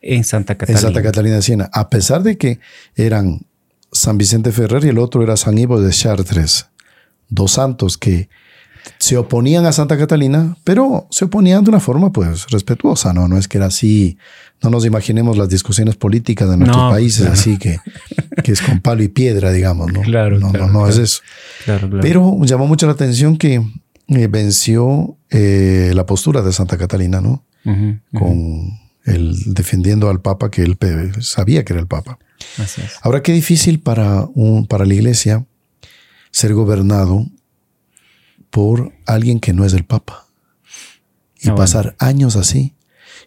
[0.00, 0.78] en Santa Catalina.
[0.78, 2.60] En Santa Catalina de Siena, a pesar de que
[2.94, 3.46] eran
[3.90, 6.68] San Vicente Ferrer y el otro era San Ivo de Chartres,
[7.28, 8.28] dos santos que
[8.98, 13.28] se oponían a Santa Catalina, pero se oponían de una forma pues respetuosa, ¿no?
[13.28, 14.18] No es que era así,
[14.62, 17.78] no nos imaginemos las discusiones políticas de nuestros países, así que,
[18.42, 20.02] que es con palo y piedra, digamos, ¿no?
[20.02, 21.22] Claro, no, no, no es eso.
[22.00, 23.62] Pero llamó mucho la atención que
[24.08, 27.44] eh, venció eh, la postura de Santa Catalina, ¿no?
[28.12, 30.78] con el defendiendo al Papa que él
[31.20, 32.18] sabía que era el Papa.
[33.02, 35.44] Ahora, qué difícil para, un, para la iglesia
[36.30, 37.26] ser gobernado
[38.50, 40.26] por alguien que no es el Papa.
[41.40, 42.74] Y ah, pasar años así.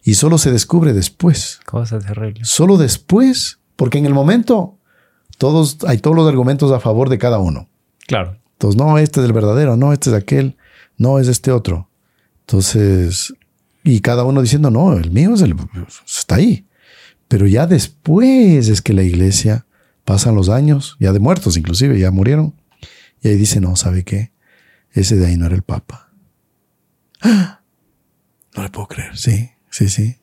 [0.04, 1.60] Y solo se descubre después.
[1.66, 2.48] Cosas terribles.
[2.48, 4.78] Solo después, porque en el momento
[5.38, 7.70] todos, hay todos los argumentos a favor de cada uno.
[8.06, 8.38] Claro.
[8.54, 10.58] Entonces, no, este es el verdadero, no, este es aquel,
[10.98, 11.90] no, es este otro.
[12.42, 13.34] Entonces,
[13.84, 15.56] y cada uno diciendo, no, el mío es el,
[16.06, 16.68] está ahí.
[17.28, 19.66] Pero ya después es que la iglesia
[20.06, 22.54] pasan los años, ya de muertos inclusive, ya murieron.
[23.22, 24.33] Y ahí dice, no, ¿sabe qué?
[24.94, 26.10] Ese de ahí no era el Papa.
[28.56, 29.18] No le puedo creer.
[29.18, 30.18] Sí, sí, sí.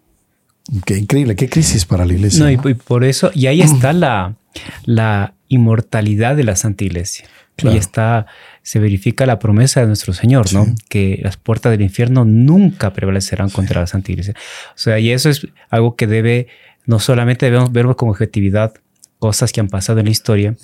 [0.84, 2.44] Qué increíble, qué crisis para la iglesia.
[2.44, 4.36] No, y, por eso, y ahí está la,
[4.84, 7.26] la inmortalidad de la Santa Iglesia.
[7.64, 8.26] Ahí está,
[8.62, 10.66] se verifica la promesa de nuestro Señor, ¿no?
[10.88, 14.34] Que las puertas del infierno nunca prevalecerán contra la Santa Iglesia.
[14.70, 16.46] O sea, y eso es algo que debe,
[16.86, 18.72] no solamente debemos verlo como objetividad,
[19.18, 20.56] cosas que han pasado en la historia,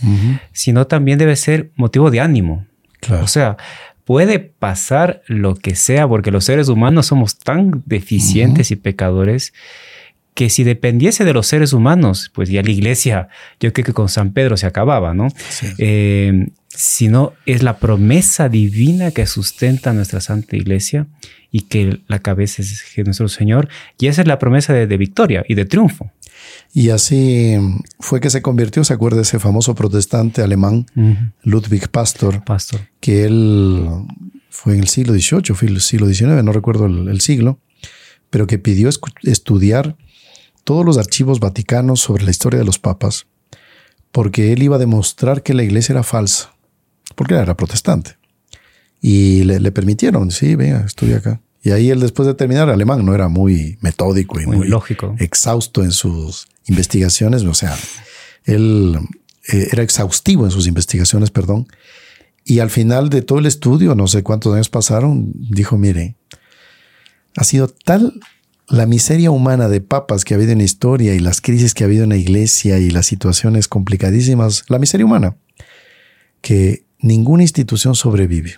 [0.52, 2.66] sino también debe ser motivo de ánimo.
[3.20, 3.56] O sea,
[4.06, 9.52] puede pasar lo que sea, porque los seres humanos somos tan deficientes y pecadores
[10.34, 14.08] que si dependiese de los seres humanos, pues ya la iglesia, yo creo que con
[14.08, 15.28] San Pedro se acababa, ¿no?
[15.78, 21.06] Eh, sino es la promesa divina que sustenta nuestra Santa Iglesia
[21.50, 23.68] y que la cabeza es nuestro Señor.
[23.98, 26.12] Y esa es la promesa de, victoria y de triunfo.
[26.72, 27.56] Y así
[28.00, 30.86] fue que se convirtió, se acuerda ese famoso protestante alemán,
[31.42, 33.88] Ludwig Pastor, Pastor, que él
[34.50, 37.60] fue en el siglo XVIII, fue el siglo XIX, no recuerdo el, siglo,
[38.30, 38.90] pero que pidió
[39.22, 39.96] estudiar
[40.64, 43.26] todos los archivos vaticanos sobre la historia de los papas,
[44.12, 46.54] porque él iba a demostrar que la iglesia era falsa,
[47.14, 48.16] porque era protestante.
[49.00, 51.40] Y le, permitieron, sí, venga, estudia acá.
[51.62, 55.82] Y ahí él después de terminar alemán no era muy metódico y muy, lógico, exhausto
[55.82, 57.76] en sus investigaciones, o sea,
[58.44, 58.98] él
[59.52, 61.66] eh, era exhaustivo en sus investigaciones, perdón.
[62.44, 66.14] Y al final de todo el estudio, no sé cuántos años pasaron, dijo, mire,
[67.36, 68.20] ha sido tal
[68.68, 71.84] la miseria humana de papas que ha habido en la historia y las crisis que
[71.84, 75.36] ha habido en la iglesia y las situaciones complicadísimas, la miseria humana,
[76.40, 78.56] que ninguna institución sobrevive.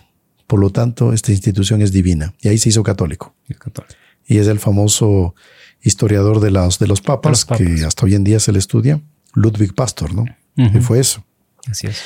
[0.49, 2.33] Por lo tanto, esta institución es divina.
[2.41, 3.35] Y ahí se hizo católico.
[4.25, 5.35] Y es el famoso
[5.83, 8.99] historiador de, los, de los papas, que hasta hoy en día se le estudia,
[9.35, 10.25] Ludwig Pastor, ¿no?
[10.55, 11.23] Y fue eso.
[11.67, 12.01] Así es.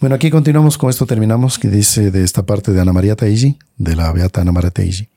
[0.00, 3.60] Bueno, aquí continuamos con esto, terminamos, que dice de esta parte de Ana María Taigi,
[3.76, 5.08] de la Beata Ana María Taigi.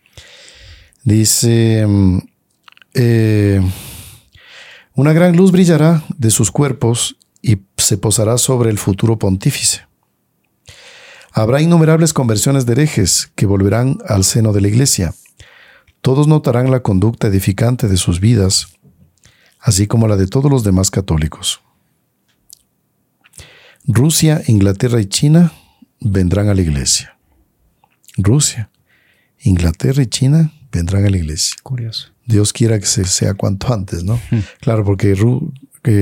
[1.04, 2.20] Dice, mm,
[2.94, 3.62] eh,
[4.94, 9.87] una gran luz brillará de sus cuerpos y se posará sobre el futuro pontífice.
[11.32, 15.14] Habrá innumerables conversiones de herejes que volverán al seno de la Iglesia.
[16.02, 18.68] Todos notarán la conducta edificante de sus vidas,
[19.60, 21.62] así como la de todos los demás católicos.
[23.86, 25.54] Rusia, Inglaterra y China
[26.00, 27.18] vendrán a la Iglesia.
[28.18, 28.70] Rusia,
[29.40, 31.56] Inglaterra y China vendrán a la Iglesia.
[31.64, 32.10] Curioso.
[32.26, 34.20] Dios quiera que sea cuanto antes, ¿no?
[34.30, 34.40] Hmm.
[34.60, 35.16] Claro, porque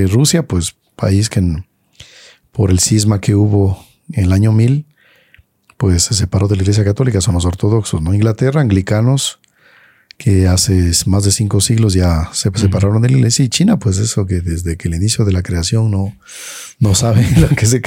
[0.08, 1.64] Rusia, pues país que
[2.52, 4.86] por el cisma que hubo en el año 1000,
[5.78, 8.14] pues se separó de la Iglesia Católica, son los ortodoxos, ¿no?
[8.14, 9.40] Inglaterra, anglicanos,
[10.18, 13.98] que hace más de cinco siglos ya se separaron de la Iglesia, y China, pues
[13.98, 16.16] eso que desde que el inicio de la creación no,
[16.80, 17.82] no sabe lo que es el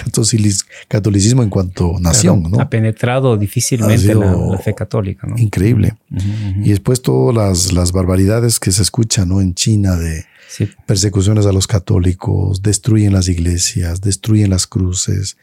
[0.88, 2.60] catolicismo en cuanto nación, ¿no?
[2.60, 5.38] Ha penetrado difícilmente la, fe católica, ¿no?
[5.38, 5.94] Increíble.
[6.62, 9.40] Y después todas las, las, barbaridades que se escuchan, ¿no?
[9.40, 10.26] En China de
[10.86, 15.36] persecuciones a los católicos, destruyen las iglesias, destruyen las cruces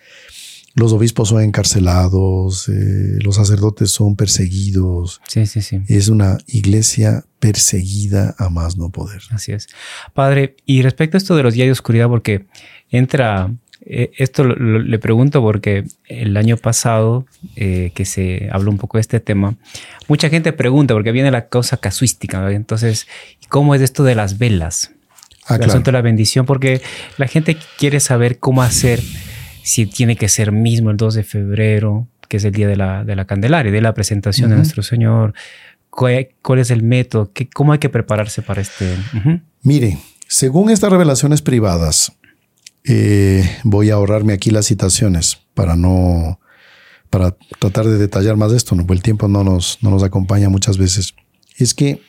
[0.76, 5.22] los obispos son encarcelados, eh, los sacerdotes son perseguidos.
[5.26, 5.82] Sí, sí, sí.
[5.88, 9.22] Es una iglesia perseguida a más no poder.
[9.32, 9.68] Así es.
[10.14, 12.46] Padre, y respecto a esto de los días de oscuridad, porque
[12.90, 13.54] entra,
[13.86, 19.02] eh, esto le pregunto porque el año pasado eh, que se habló un poco de
[19.02, 19.56] este tema,
[20.10, 23.08] mucha gente pregunta, porque viene la causa casuística, entonces,
[23.48, 24.92] ¿cómo es esto de las velas?
[25.48, 26.82] Ah, el asunto de la bendición, porque
[27.18, 29.00] la gente quiere saber cómo hacer
[29.66, 33.04] si tiene que ser mismo el 2 de febrero, que es el día de la,
[33.04, 35.34] de la Candelaria, de la presentación de nuestro Señor.
[35.90, 36.28] ¿Cuál,
[36.60, 37.32] es el método?
[37.34, 38.96] ¿Qué, ¿Cómo hay que prepararse para este?
[39.64, 39.98] Mire,
[40.28, 42.12] según estas revelaciones privadas,
[42.84, 46.40] eh, voy a ahorrarme aquí las citaciones para no
[47.10, 48.86] para tratar de detallar más esto, ¿no?
[48.88, 51.16] el tiempo no nos, no nos acompaña muchas veces.
[51.58, 52.02] Es que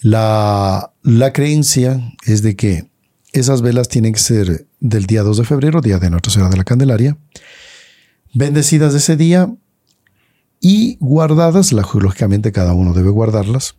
[0.00, 2.86] la, la creencia es de que
[3.34, 6.56] esas velas tienen que ser del día 2 de febrero, día de Nuestra Señora de
[6.56, 7.18] la Candelaria,
[8.32, 9.52] bendecidas de ese día
[10.60, 13.74] y guardadas, lógicamente cada uno debe guardarlas,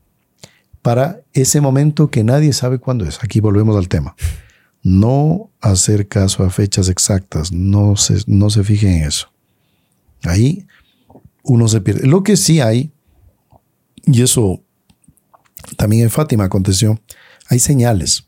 [0.82, 3.24] para ese momento que nadie sabe cuándo es.
[3.24, 4.16] Aquí volvemos al tema.
[4.84, 9.32] No hacer caso a fechas exactas, no se, no se fijen en eso.
[10.24, 10.68] Ahí
[11.44, 12.08] uno se pierde.
[12.08, 12.92] Lo que sí hay,
[14.06, 14.62] y eso
[15.78, 17.00] también en Fátima aconteció,
[17.48, 18.25] hay señales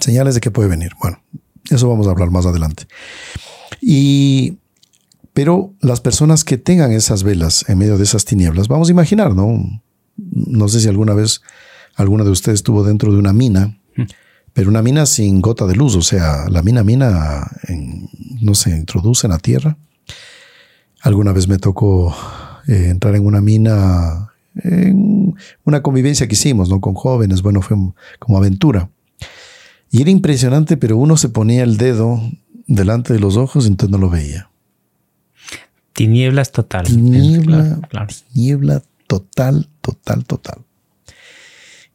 [0.00, 0.92] señales de que puede venir.
[1.00, 1.20] Bueno,
[1.70, 2.86] eso vamos a hablar más adelante.
[3.80, 4.58] Y,
[5.32, 9.34] pero las personas que tengan esas velas en medio de esas tinieblas, vamos a imaginar,
[9.34, 9.82] ¿no?
[10.16, 11.42] No sé si alguna vez
[11.94, 13.78] alguna de ustedes estuvo dentro de una mina,
[14.52, 17.50] pero una mina sin gota de luz, o sea, la mina mina
[18.40, 19.76] no se introduce en la tierra.
[21.02, 22.14] Alguna vez me tocó
[22.66, 24.32] eh, entrar en una mina
[24.62, 25.34] en
[25.64, 26.80] una convivencia que hicimos, ¿no?
[26.80, 27.76] Con jóvenes, bueno, fue
[28.18, 28.90] como aventura.
[29.96, 32.20] Y era impresionante, pero uno se ponía el dedo
[32.66, 34.50] delante de los ojos y entonces no lo veía.
[35.94, 36.84] Tinieblas total.
[36.84, 37.80] Tiniebla,
[38.30, 40.58] tiniebla total, total, total.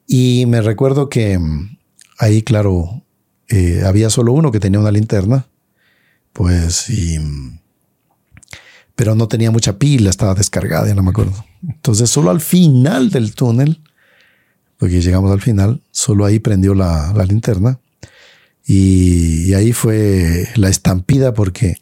[0.08, 1.78] Y me recuerdo que mm,
[2.18, 3.04] ahí, claro,
[3.50, 5.46] eh, había solo uno que tenía una linterna,
[6.34, 7.60] pues, y, mm,
[8.96, 11.46] pero no tenía mucha pila, estaba descargada, ya no me acuerdo.
[11.62, 13.80] Entonces, solo al final del túnel,
[14.78, 17.78] porque llegamos al final, solo ahí prendió la, la linterna
[18.66, 21.78] y, ahí fue la estampida porque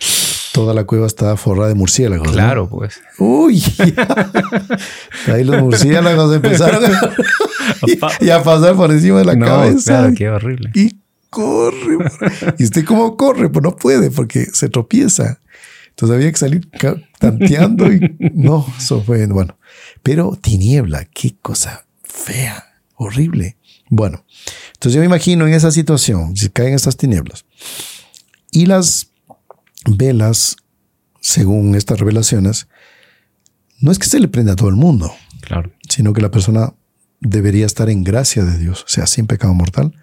[0.53, 2.31] toda la cueva estaba forrada de murciélagos.
[2.31, 2.99] Claro, pues.
[3.17, 3.63] Uy,
[5.27, 7.13] ahí los murciélagos empezaron a,
[8.19, 9.99] y, a pasar por encima de la cabeza.
[9.99, 10.71] Claro, qué horrible.
[10.73, 10.97] Y
[11.29, 11.97] corre.
[12.57, 15.39] y usted cómo corre, pues no puede porque se tropieza.
[15.89, 16.69] Entonces había que salir
[17.19, 19.57] tanteando y no, eso fue bueno.
[20.01, 23.57] Pero tiniebla, qué cosa fea, horrible.
[23.89, 24.23] Bueno,
[24.73, 27.45] entonces yo me imagino en esa situación, si caen estas tinieblas.
[28.51, 29.11] Y las
[29.85, 30.57] velas,
[31.21, 32.67] según estas revelaciones,
[33.81, 35.11] no es que se le prenda a todo el mundo,
[35.41, 35.71] claro.
[35.87, 36.73] sino que la persona
[37.19, 39.93] debería estar en gracia de Dios, o sea, sin pecado mortal,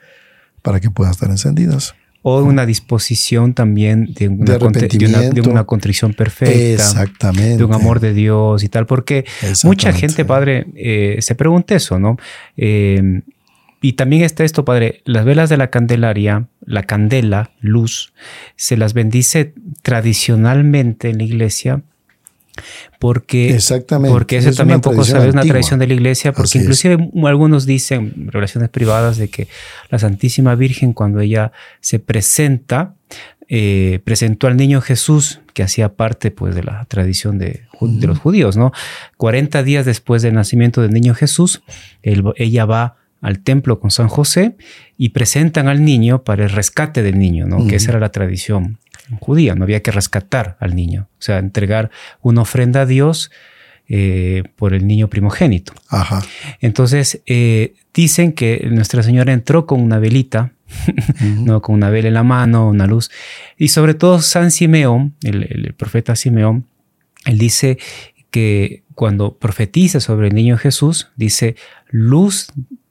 [0.62, 1.94] para que puedan estar encendidas.
[2.22, 6.52] O una disposición también de una, de, una, contrición perfecta.
[6.56, 7.58] Exactamente.
[7.58, 8.84] De un amor de Dios y tal.
[8.84, 9.24] Porque
[9.62, 12.16] mucha gente, padre, eh, se pregunta eso, ¿no?
[12.56, 13.22] Eh,
[13.80, 18.12] y también está esto, Padre, las velas de la Candelaria, la candela, luz,
[18.56, 21.82] se las bendice tradicionalmente en la iglesia
[22.98, 24.10] porque Exactamente.
[24.10, 28.28] porque eso también poco sabe, es una tradición de la iglesia, porque inclusive algunos dicen,
[28.30, 29.48] relaciones privadas, de que
[29.90, 32.94] la Santísima Virgen cuando ella se presenta,
[33.48, 38.56] eh, presentó al niño Jesús, que hacía parte pues de la tradición de, los judíos,
[38.56, 38.72] ¿no?
[39.18, 41.62] 40 días después del nacimiento del niño Jesús,
[42.02, 44.56] ella va al templo con San José
[44.96, 47.66] y presentan al niño para el rescate del niño, ¿no?
[47.66, 48.78] Que esa era la tradición
[49.20, 51.90] judía, no había que rescatar al niño, o sea, entregar
[52.22, 53.30] una ofrenda a Dios
[53.88, 55.72] eh, por el niño primogénito.
[55.88, 56.22] Ajá.
[56.60, 60.52] Entonces, eh, dicen que Nuestra Señora entró con una velita,
[61.20, 61.62] ¿no?
[61.62, 63.10] con una vela en la mano, una luz,
[63.56, 66.66] y sobre todo San Simeón, el profeta Simeón,
[67.24, 67.78] él dice
[68.30, 71.56] que cuando profetiza sobre el niño Jesús, dice,
[71.90, 72.48] luz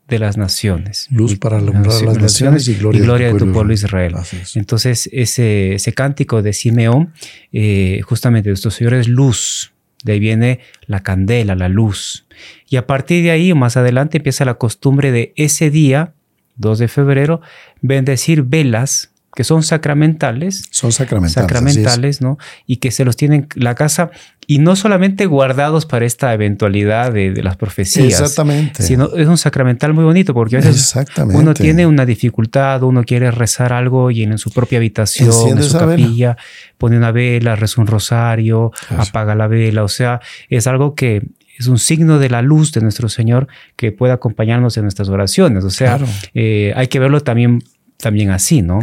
[0.08, 1.08] de las naciones.
[1.10, 4.16] Luz para alumbrar las, naciones y gloria, de, tu pueblo Israel.
[4.54, 7.14] Entonces, ese, ese cántico de Simeón,
[7.52, 9.74] eh, justamente nuestro Señor es luz.
[10.04, 12.28] De ahí viene la candela, la luz.
[12.70, 16.14] Y a partir de ahí, más adelante, empieza la costumbre de ese día,
[16.58, 17.42] 2 de febrero,
[17.82, 20.64] bendecir velas que son sacramentales.
[20.72, 21.34] Son sacramentales.
[21.34, 22.38] Sacramentales, ¿no?
[22.66, 24.12] Y que se los tienen la casa
[24.48, 28.08] y no solamente guardados para esta eventualidad de, las profecías.
[28.08, 28.82] Exactamente.
[28.82, 30.96] Sino es un sacramental muy bonito porque a veces
[31.34, 35.78] uno tiene una dificultad, uno quiere rezar algo y en su propia habitación, en su
[35.78, 36.38] capilla,
[36.78, 39.84] pone una vela, reza un rosario, apaga la vela.
[39.84, 41.24] O sea, es algo que
[41.58, 45.64] es un signo de la luz de nuestro Señor que puede acompañarnos en nuestras oraciones.
[45.64, 46.00] O sea,
[46.34, 47.64] eh, hay que verlo también,
[47.98, 48.80] también así, ¿no?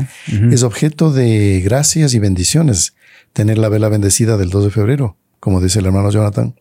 [0.50, 2.94] Es objeto de gracias y bendiciones
[3.32, 6.54] tener la vela bendecida del 2 de febrero, como dice el hermano Jonathan.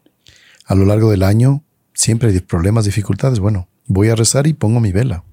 [0.66, 3.40] A lo largo del año siempre hay problemas, dificultades.
[3.40, 5.24] Bueno, voy a rezar y pongo mi vela.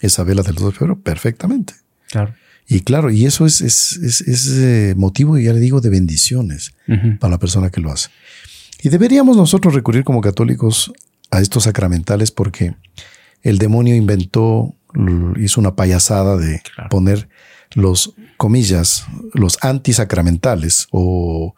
[0.00, 1.74] Esa vela del 2 de febrero, perfectamente.
[2.10, 2.34] Claro.
[2.68, 6.72] Y claro, y eso es, es, es, eh, motivo, ya le digo, de bendiciones
[7.20, 8.08] para la persona que lo hace.
[8.82, 10.92] Y deberíamos nosotros recurrir como católicos
[11.30, 12.74] a estos sacramentales porque
[13.48, 14.74] el demonio inventó,
[15.36, 17.28] hizo una payasada de poner
[17.74, 21.54] los, comillas, los antisacramentales o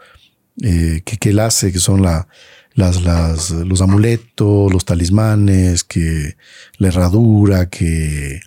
[0.62, 2.28] eh, que, él hace, que son la,
[2.74, 6.36] las, las, los amuletos, los talismanes, que
[6.78, 8.41] la herradura, que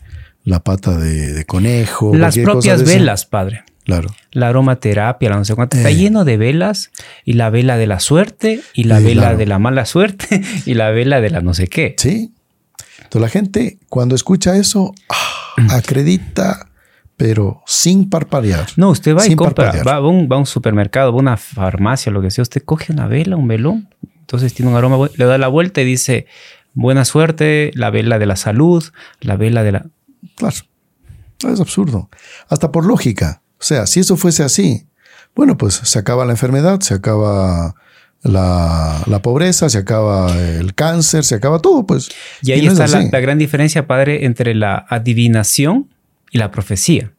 [0.44, 2.16] la pata de, conejo.
[2.16, 3.64] Las propias velas, padre.
[3.84, 4.10] Claro.
[4.32, 5.78] La aromaterapia, la no sé cuánto.
[5.78, 5.96] Está eh.
[5.96, 6.92] lleno de velas
[7.26, 10.92] y la vela de la suerte y la vela de la mala suerte y la
[10.92, 11.96] vela de la no sé qué.
[11.98, 12.32] Sí.
[13.04, 16.68] Entonces la gente cuando escucha eso ah, acredita,
[17.18, 18.68] pero sin parpadear.
[18.78, 21.38] No, usted va y compra, va, a un, va a un supermercado, va a una
[21.38, 22.42] farmacia, lo que sea.
[22.42, 23.90] Usted coge una vela, un velón.
[24.22, 26.26] Entonces tiene un aroma, le da la vuelta y dice
[26.74, 28.84] buena suerte, la vela de la salud,
[29.20, 29.86] la vela de la...
[30.36, 30.56] Claro.
[31.50, 32.10] Es absurdo.
[32.50, 33.42] Hasta por lógica.
[33.60, 34.88] O sea, si eso fuese así,
[35.36, 37.76] bueno, pues se acaba la enfermedad, se acaba
[38.24, 42.10] la, pobreza, se acaba el cáncer, se acaba todo, pues.
[42.42, 45.90] Y ahí está la, gran diferencia, padre, entre la adivinación
[46.32, 47.14] y la profecía.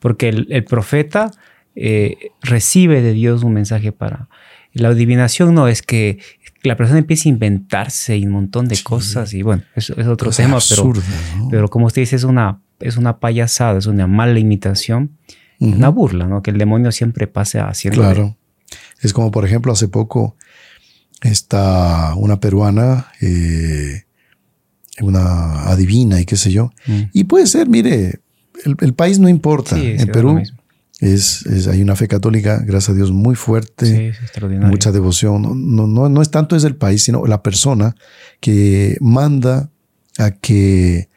[0.00, 1.30] Porque el, profeta
[1.76, 4.28] eh, recibe de Dios un mensaje para...
[4.74, 6.18] La adivinación no es que
[6.62, 10.58] la persona empiece a inventarse un montón de cosas y bueno, eso es otro tema,
[10.66, 10.92] pero,
[11.50, 15.16] pero como usted dice, es una es una payasada, es una mala imitación,
[15.58, 16.42] una burla, ¿no?
[16.42, 18.00] Que el demonio siempre pase haciendo.
[18.00, 18.36] Claro.
[19.02, 20.36] Es como, por ejemplo, hace poco
[21.20, 24.04] está una peruana, eh,
[25.00, 26.72] una adivina y qué sé yo.
[26.86, 27.00] Mm.
[27.12, 28.20] Y puede ser, mire,
[28.64, 29.78] el, país no importa.
[29.78, 30.40] en Perú
[31.00, 34.14] es, hay una fe católica, gracias a Dios, muy fuerte,
[34.60, 35.42] mucha devoción.
[35.74, 37.96] No, no, no es tanto es el país, sino la persona
[38.40, 39.70] que manda
[40.18, 41.08] a que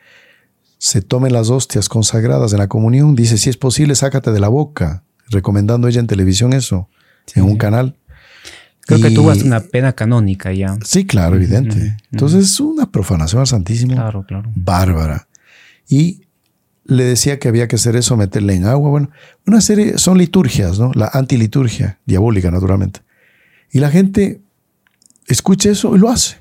[0.79, 4.47] se tomen las hostias consagradas en la comunión, dice, si es posible, sácate de la
[4.47, 6.89] boca, recomendando ella en televisión eso,
[7.34, 7.95] en un canal.
[8.82, 10.78] Creo que tuvo una pena canónica ya.
[10.84, 11.97] Sí, claro, evidente.
[12.11, 13.93] Entonces es una profanación al Santísimo.
[13.93, 14.51] Claro, claro.
[14.55, 15.28] Bárbara.
[15.89, 16.21] Y
[16.84, 18.91] le decía que había que hacer eso, meterle en agua.
[18.91, 19.09] Bueno,
[19.47, 20.91] una serie, son liturgias, ¿no?
[20.93, 22.99] La antiliturgia, diabólica, naturalmente.
[23.71, 24.41] Y la gente
[25.28, 26.38] escucha eso y lo hace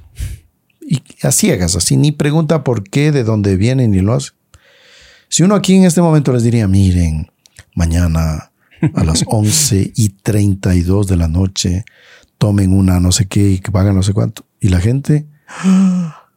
[0.87, 4.31] y a ciegas, así, ni pregunta por qué, de dónde viene, ni lo hace.
[5.29, 7.31] Si uno aquí en este momento les diría, miren,
[7.75, 8.53] mañana
[8.95, 11.85] a las 11 y 32 de la noche,
[12.39, 14.47] tomen una no sé qué y que pagan no sé cuánto.
[14.61, 16.29] Y la gente, ¡Ah!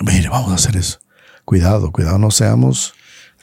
[0.00, 1.00] mire, vamos a hacer eso.
[1.44, 2.94] Cuidado, cuidado, no seamos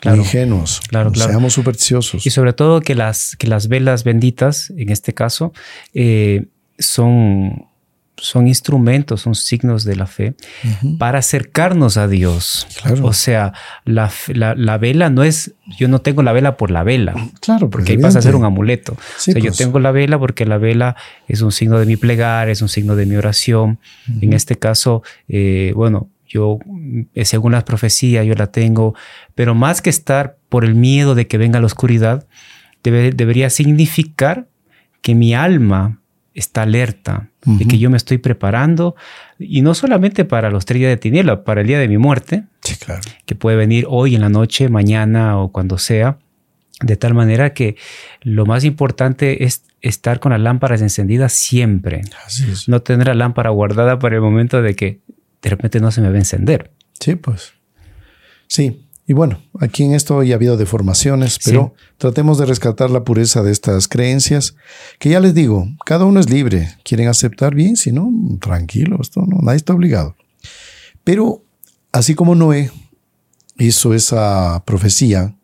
[0.04, 2.26] ingenuos, claro, no seamos supersticiosos.
[2.26, 5.54] Y sobre todo que las, que las velas benditas, en este caso,
[5.94, 6.48] eh,
[6.78, 7.68] son
[8.18, 10.36] son instrumentos, son signos de la fe
[10.98, 12.68] para acercarnos a Dios.
[13.02, 13.54] O sea,
[13.84, 14.10] la,
[14.78, 17.14] vela no es, yo no tengo la vela por la vela.
[17.42, 18.94] Claro, porque ahí pasa a ser un amuleto.
[18.94, 19.58] o sea, yo pues.
[19.58, 20.96] tengo la vela porque la vela
[21.28, 23.80] es un signo de mi plegar, es un signo de mi oración.
[24.22, 26.60] En este caso, eh, bueno, yo,
[27.14, 28.96] eh, según las profecías, yo la tengo,
[29.36, 32.26] pero más que estar por el miedo de que venga la oscuridad,
[32.84, 34.48] debería significar
[35.02, 36.00] que mi alma
[36.36, 38.96] está alerta, de que yo me estoy preparando,
[39.40, 42.44] y no solamente para los tres días de tiniebla, para el día de mi muerte,
[43.26, 46.20] que puede venir hoy en la noche, mañana o cuando sea,
[46.82, 47.78] de tal manera que
[48.22, 52.02] lo más importante es estar con las lámparas encendidas siempre,
[52.68, 55.00] no tener la lámpara guardada para el momento de que
[55.42, 56.72] de repente no se me va a encender.
[57.00, 57.54] Sí, pues.
[58.48, 63.04] Sí, y bueno, aquí en esto ya ha habido deformaciones, pero tratemos de rescatar la
[63.04, 64.56] pureza de estas creencias,
[64.98, 69.22] que ya les digo, cada uno es libre, quieren aceptar bien, si no, tranquilo, esto
[69.22, 70.16] no, nadie está obligado.
[71.04, 71.44] Pero
[71.92, 72.72] así como Noé
[73.60, 75.36] hizo esa profecía,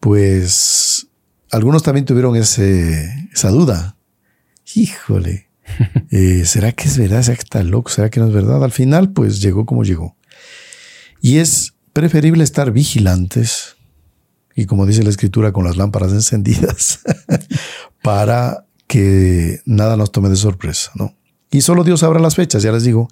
[0.00, 1.06] pues
[1.52, 3.96] algunos también tuvieron ese, esa duda.
[4.74, 5.48] Híjole,
[6.10, 7.22] eh, ¿será que es verdad?
[7.22, 7.88] ¿Será que está loco?
[7.90, 8.64] ¿Será que no es verdad?
[8.64, 10.16] Al final, pues llegó como llegó.
[11.20, 13.76] Y es preferible estar vigilantes
[14.54, 17.00] y como dice la escritura, con las lámparas encendidas,
[18.02, 21.14] para que nada nos tome de sorpresa, ¿no?
[21.50, 23.08] Y solo Dios sabrá las fechas, ya les digo.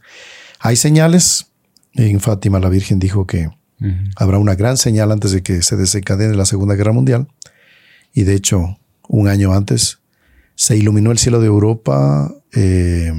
[0.59, 1.47] Hay señales.
[1.95, 3.49] En Fátima la Virgen dijo que
[4.16, 7.28] habrá una gran señal antes de que se desencadene la Segunda Guerra Mundial.
[8.12, 8.78] Y de hecho,
[9.09, 10.01] un año antes
[10.55, 13.12] se iluminó el cielo de Europa eh,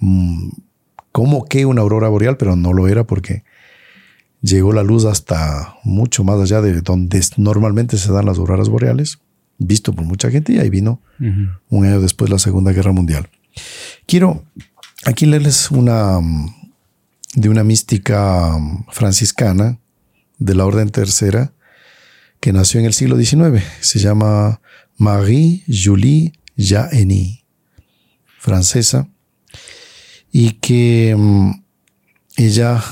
[0.00, 0.48] mm,
[1.12, 3.44] como que una aurora boreal, pero no lo era porque
[4.46, 9.18] llegó la luz hasta mucho más allá de donde normalmente se dan las auroras boreales,
[9.58, 13.28] visto por mucha gente, y ahí vino un año después la Segunda Guerra Mundial.
[14.06, 14.44] Quiero
[15.04, 16.20] aquí leerles una
[17.34, 18.56] de una mística
[18.90, 19.78] franciscana
[20.38, 21.52] de la Orden Tercera
[22.40, 23.62] que nació en el siglo XIX.
[23.80, 24.60] Se llama
[24.96, 27.44] Marie Julie Jaeni,
[28.38, 29.08] francesa,
[30.30, 31.50] y que mm,
[32.36, 32.82] ella...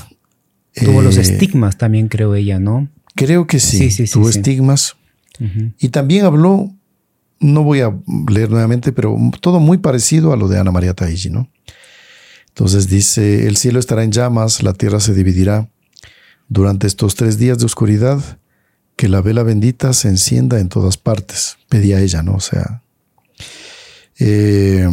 [0.83, 2.89] Tuvo los eh, estigmas también, creo ella, ¿no?
[3.15, 4.95] Creo que sí, tuvo estigmas.
[5.79, 6.73] Y también habló
[7.39, 7.93] no voy a
[8.29, 11.49] leer nuevamente, pero todo muy parecido a lo de Ana María Taiji, ¿no?
[12.47, 15.69] Entonces dice, el cielo estará en llamas, la tierra se dividirá.
[16.47, 18.39] Durante estos tres días de oscuridad,
[18.95, 21.57] que la vela bendita se encienda en todas partes.
[21.67, 22.35] Pedía ella, ¿no?
[22.35, 22.81] O sea,
[24.19, 24.87] eh,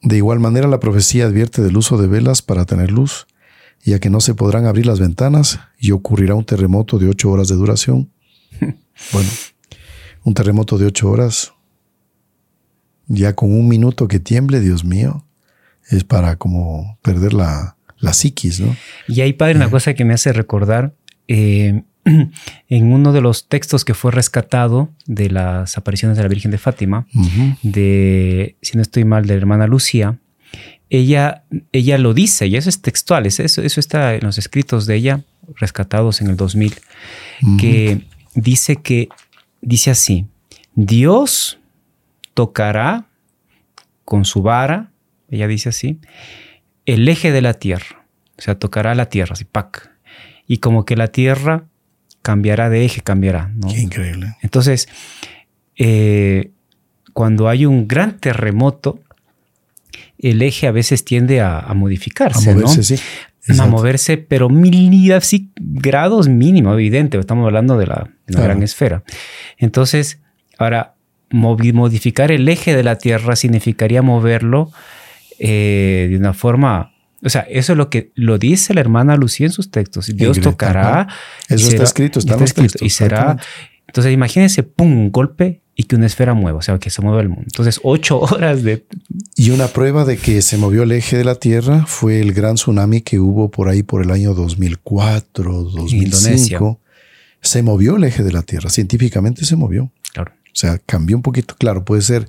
[0.00, 3.26] de igual manera la profecía advierte del uso de velas para tener luz,
[3.84, 7.48] ya que no se podrán abrir las ventanas y ocurrirá un terremoto de ocho horas
[7.48, 8.10] de duración.
[9.12, 9.30] bueno,
[10.24, 11.52] un terremoto de ocho horas
[13.08, 15.24] ya con un minuto que tiemble, Dios mío,
[15.90, 18.76] es para como perder la, la psiquis, ¿no?
[19.08, 19.70] Y ahí, padre, una eh.
[19.70, 20.94] cosa que me hace recordar,
[21.26, 21.82] eh,
[22.68, 26.58] en uno de los textos que fue rescatado de las apariciones de la Virgen de
[26.58, 27.06] Fátima,
[27.62, 30.18] de, si no estoy mal, de la hermana Lucía,
[30.90, 34.96] ella, ella lo dice, y eso es textual, eso, eso está en los escritos de
[34.96, 35.20] ella,
[35.56, 36.74] rescatados en el 2000,
[37.58, 39.08] que dice que,
[39.60, 40.26] dice así,
[40.74, 41.58] Dios
[42.34, 43.06] tocará
[44.04, 44.90] con su vara,
[45.30, 45.98] ella dice así,
[46.86, 48.04] el eje de la tierra.
[48.38, 49.90] O sea, tocará la tierra, así, pac.
[50.46, 51.64] Y como que la tierra
[52.22, 53.50] cambiará de eje, cambiará.
[53.54, 53.68] ¿no?
[53.68, 54.36] Qué increíble.
[54.40, 54.88] Entonces,
[55.76, 56.52] eh,
[57.12, 59.00] cuando hay un gran terremoto,
[60.18, 62.50] el eje a veces tiende a, modificarse.
[62.50, 63.02] A moverse, sí.
[63.58, 67.18] A moverse, pero mil así, grados mínimo, evidente.
[67.18, 69.04] Estamos hablando de la, gran esfera.
[69.56, 70.20] Entonces,
[70.58, 70.96] ahora,
[71.30, 74.70] modificar el eje de la Tierra significaría moverlo
[75.38, 76.92] eh, de una forma
[77.24, 80.06] o sea, eso es lo que lo dice la hermana Lucía en sus textos.
[80.14, 81.08] Dios tocará.
[81.48, 82.84] Eso está escrito, está, escrito.
[82.84, 83.36] y será.
[83.88, 87.28] Entonces, imagínense, pum, golpe y que una esfera mueva, o sea, que se mueva el
[87.28, 87.44] mundo.
[87.46, 88.84] Entonces, ocho horas de.
[89.36, 92.56] Y una prueba de que se movió el eje de la Tierra fue el gran
[92.56, 96.04] tsunami que hubo por ahí por el año 2004, 2005.
[96.04, 96.60] Indonesia.
[97.40, 99.92] Se movió el eje de la Tierra, científicamente se movió.
[100.12, 100.32] Claro.
[100.46, 101.54] O sea, cambió un poquito.
[101.56, 102.28] Claro, puede ser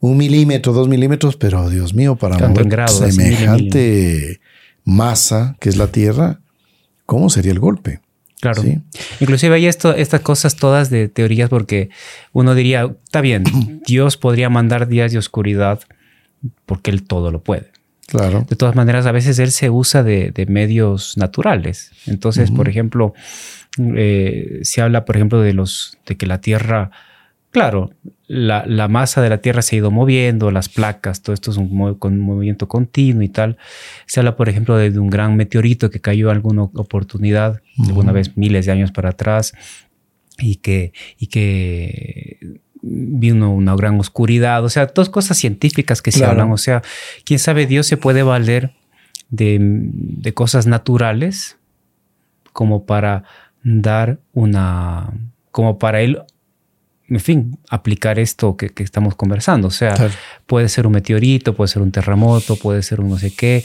[0.00, 4.40] un milímetro, dos milímetros, pero Dios mío, para mover semejante
[4.84, 6.40] masa que es la Tierra,
[7.04, 8.00] ¿cómo sería el golpe?
[8.40, 8.62] Claro.
[9.20, 11.90] Inclusive hay esto, estas cosas todas de teorías porque
[12.32, 13.44] uno diría, está bien,
[13.86, 15.80] Dios podría mandar días de oscuridad
[16.66, 17.70] porque Él todo lo puede.
[18.06, 18.44] Claro.
[18.48, 21.92] De todas maneras, a veces Él se usa de, medios naturales.
[22.06, 23.14] Entonces, por ejemplo,
[23.78, 26.90] eh, se habla, por ejemplo, de los de que la Tierra
[27.50, 27.90] Claro,
[28.28, 31.68] la, masa de la Tierra se ha ido moviendo, las placas, todo esto es un,
[31.72, 33.56] movimiento continuo y tal.
[34.06, 38.66] Se habla, por ejemplo, de, un gran meteorito que cayó alguna oportunidad, alguna vez miles
[38.66, 39.52] de años para atrás,
[40.38, 42.38] y que, y que
[42.82, 44.64] vino una gran oscuridad.
[44.64, 46.52] O sea, dos cosas científicas que se hablan.
[46.52, 46.82] O sea,
[47.24, 48.74] quién sabe, Dios se puede valer
[49.28, 51.58] de, de cosas naturales
[52.52, 53.24] como para
[53.64, 55.12] dar una,
[55.50, 56.22] como para él
[57.10, 59.68] en fin, aplicar esto que, estamos conversando.
[59.68, 60.10] O sea,
[60.46, 63.64] puede ser un meteorito, puede ser un terremoto, puede ser un no sé qué.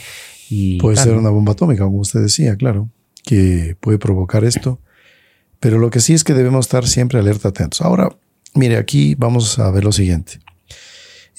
[0.50, 2.90] Y, puede ser una bomba atómica, como usted decía, claro,
[3.22, 4.80] que puede provocar esto.
[5.60, 7.80] Pero lo que sí es que debemos estar siempre alerta atentos.
[7.80, 8.08] Ahora,
[8.54, 10.40] mire, aquí vamos a ver lo siguiente.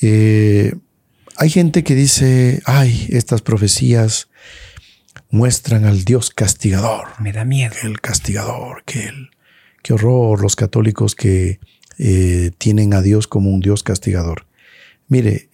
[0.01, 0.73] Eh,
[1.35, 4.29] hay gente que dice, ay, estas profecías
[5.29, 7.09] muestran al Dios castigador.
[7.19, 7.75] Me da miedo.
[7.83, 9.29] El castigador, que el,
[9.83, 11.59] qué horror los católicos que
[11.97, 14.45] eh, tienen a Dios como un Dios castigador.
[15.07, 15.49] Mire,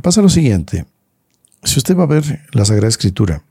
[0.00, 0.86] pasa lo siguiente.
[1.64, 3.44] Si usted va a ver la Sagrada Escritura,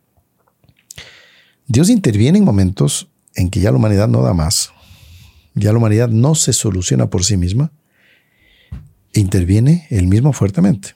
[1.68, 4.72] Dios interviene en momentos en que ya la humanidad no da más,
[5.56, 7.72] ya la humanidad no se soluciona por sí misma,
[9.14, 10.96] e interviene él mismo fuertemente.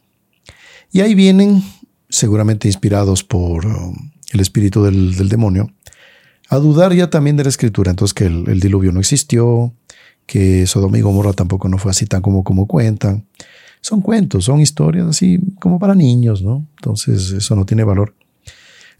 [0.91, 1.63] Y ahí vienen,
[2.09, 5.71] seguramente inspirados por um, el espíritu del, demonio,
[6.49, 7.91] a dudar ya también de la escritura.
[7.91, 9.73] Entonces que el diluvio no existió,
[10.25, 13.25] que Sodoma y Gomorra tampoco no fue así tan como, como cuentan.
[13.81, 16.65] Son cuentos, son historias así como para niños, ¿no?
[16.77, 18.15] Entonces eso no tiene valor.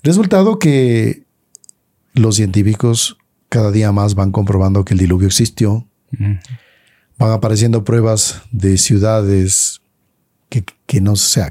[0.04, 1.24] Resultado que
[2.14, 3.18] los científicos
[3.50, 5.88] cada día más van comprobando que el diluvio existió.
[7.18, 9.82] Van apareciendo pruebas de ciudades
[10.50, 11.42] que, que no se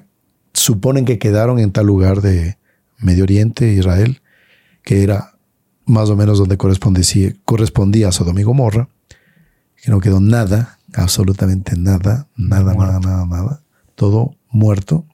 [0.55, 2.57] suponen que quedaron en tal lugar de
[2.99, 4.22] Medio Oriente, Israel,
[4.83, 5.35] que era
[5.85, 8.89] más o menos donde correspondía, correspondía a Sodoma y Gomorra,
[9.85, 13.62] que no quedó nada, absolutamente nada, nada, nada, nada, nada,
[13.95, 15.05] todo muerto.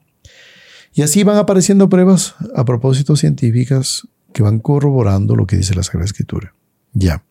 [0.93, 5.83] Y así van apareciendo pruebas a propósito científicas que van corroborando lo que dice la
[5.83, 6.55] Sagrada Escritura.
[6.93, 7.25] Ya.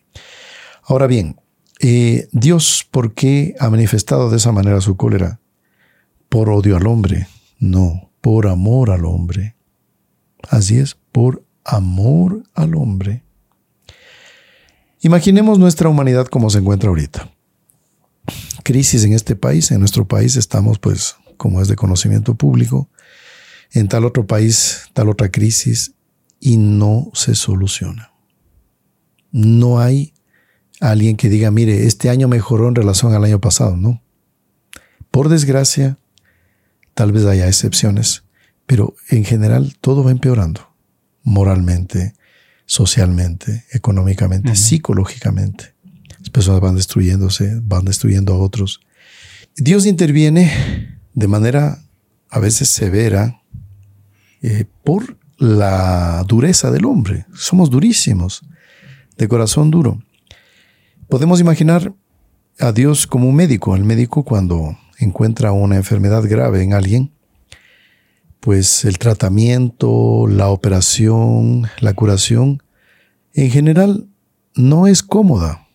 [0.82, 1.36] Ahora bien,
[1.80, 5.40] eh, Dios, ¿por qué ha manifestado de esa manera su cólera?
[6.28, 7.26] ¿Por odio al hombre?
[7.58, 9.56] No, por amor al hombre.
[10.50, 13.24] Así es, por amor al hombre.
[15.02, 17.30] Imaginemos nuestra humanidad como se encuentra ahorita.
[18.62, 22.90] Crisis en este país, en nuestro país estamos pues, como es de conocimiento público,
[23.72, 25.94] en tal otro país, tal otra crisis,
[26.38, 28.12] y no se soluciona.
[29.32, 30.12] No hay
[30.80, 34.02] alguien que diga, mire, este año mejoró en relación al año pasado, no.
[35.10, 35.98] Por desgracia,
[36.92, 38.24] tal vez haya excepciones,
[38.66, 40.74] pero en general todo va empeorando,
[41.22, 42.14] moralmente,
[42.70, 45.74] socialmente, económicamente, psicológicamente.
[46.20, 48.80] Las personas van destruyéndose, van destruyendo a otros.
[49.56, 51.82] Dios interviene de manera
[52.28, 53.42] a veces severa
[54.40, 57.26] eh, por la dureza del hombre.
[57.34, 58.42] Somos durísimos,
[59.18, 60.00] de corazón duro.
[61.08, 61.92] Podemos imaginar
[62.60, 63.74] a Dios como un médico.
[63.74, 67.10] El médico cuando encuentra una enfermedad grave en alguien,
[68.40, 72.62] pues el tratamiento, la operación, la curación,
[73.34, 74.08] en general
[74.54, 75.68] no es cómoda,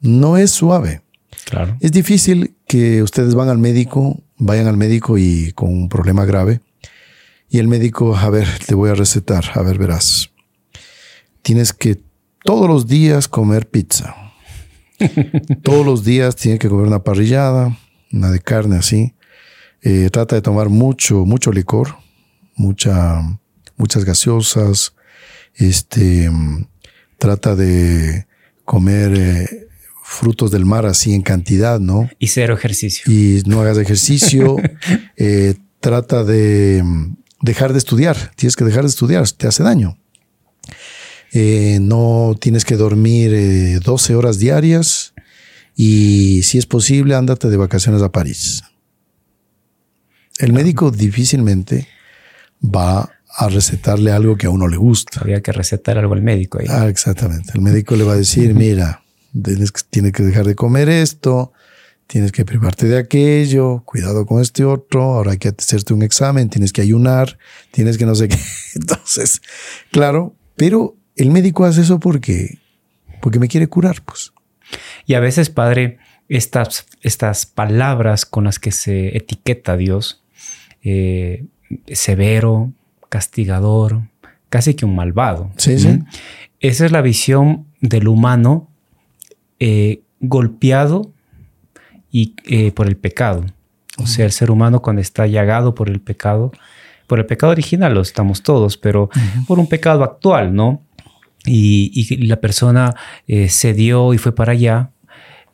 [0.00, 1.02] no es suave.
[1.44, 1.76] Claro.
[1.80, 6.60] Es difícil que ustedes van al médico, vayan al médico y con un problema grave,
[7.48, 10.30] y el médico, a ver, te voy a recetar, a ver, verás.
[11.42, 12.00] Tienes que
[12.42, 14.16] todos los días comer pizza.
[15.62, 17.78] todos los días tienes que comer una parrillada,
[18.10, 19.14] una de carne así.
[19.86, 21.98] Eh, trata de tomar mucho, mucho licor,
[22.56, 23.20] mucha,
[23.76, 24.94] muchas gaseosas.
[25.54, 26.30] Este,
[27.18, 28.26] trata de
[28.64, 29.68] comer eh,
[30.02, 32.08] frutos del mar así en cantidad, ¿no?
[32.18, 33.12] Y cero ejercicio.
[33.12, 34.56] Y no hagas ejercicio.
[35.16, 36.82] Eh, trata de
[37.40, 38.32] dejar de estudiar.
[38.34, 39.96] Tienes que dejar de estudiar, te hace daño.
[41.80, 45.14] no tienes que dormir 12 horas diarias
[45.76, 48.62] y si es posible, ándate de vacaciones a París.
[50.38, 51.88] El médico difícilmente
[52.62, 55.20] va a recetarle algo que a uno le gusta.
[55.20, 56.58] Había que recetar algo al médico.
[56.60, 56.66] Ahí.
[56.68, 57.52] Ah, exactamente.
[57.54, 59.02] El médico le va a decir, mira,
[59.42, 61.52] tienes que, tienes que dejar de comer esto,
[62.06, 66.48] tienes que privarte de aquello, cuidado con este otro, ahora hay que hacerte un examen,
[66.48, 67.38] tienes que ayunar,
[67.70, 68.38] tienes que no sé qué.
[68.74, 69.40] Entonces,
[69.90, 72.58] claro, pero el médico hace eso porque,
[73.20, 74.32] porque me quiere curar, pues.
[75.06, 80.23] Y a veces, padre, estas, estas palabras con las que se etiqueta a Dios,
[80.84, 81.46] eh,
[81.88, 82.72] severo,
[83.08, 84.02] castigador,
[84.50, 85.50] casi que un malvado.
[85.56, 86.00] Sí, sí.
[86.60, 88.68] Esa es la visión del humano
[89.58, 91.10] eh, golpeado
[92.10, 93.44] y eh, por el pecado.
[93.96, 96.52] O sea, el ser humano cuando está llagado por el pecado,
[97.06, 99.08] por el pecado original lo estamos todos, pero
[99.46, 100.82] por un pecado actual, ¿no?
[101.46, 102.94] Y, la persona
[103.26, 104.90] se dio y fue para allá,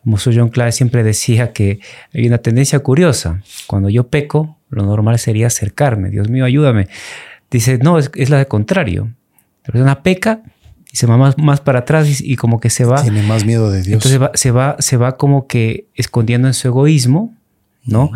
[0.03, 1.81] como John Clare siempre decía que
[2.15, 3.43] hay una tendencia curiosa.
[3.67, 6.11] Cuando yo peco, lo normal sería acercarme.
[6.11, 6.89] Dios mío, ayúdame.
[7.51, 9.13] Dice, no, es, la de contrario.
[9.65, 10.43] La persona peca
[10.93, 13.03] y se va más, para atrás y, como que se va.
[13.03, 14.05] Tiene más miedo de Dios.
[14.05, 17.35] Entonces se, va, se va como que escondiendo en su egoísmo,
[17.85, 18.11] ¿no?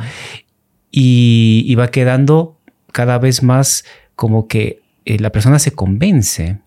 [0.96, 2.60] y, va quedando
[2.92, 3.84] cada vez más
[4.14, 6.58] como que eh, la persona se convence.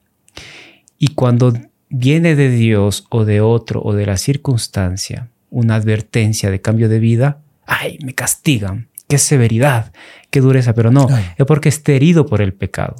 [1.00, 1.54] Y cuando
[1.90, 7.00] viene de Dios o de otro o de la circunstancia una advertencia de cambio de
[7.00, 9.94] vida, ay, me castigan, qué severidad,
[10.30, 12.96] qué dureza, pero no, es porque esté herido por el pecado.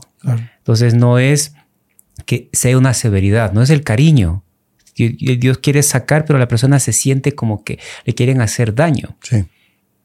[0.58, 1.54] Entonces no es
[2.26, 4.44] que sea una severidad, no es el cariño.
[4.96, 9.16] Dios quiere sacar, pero la persona se siente como que le quieren hacer daño.
[9.22, 9.46] Sí.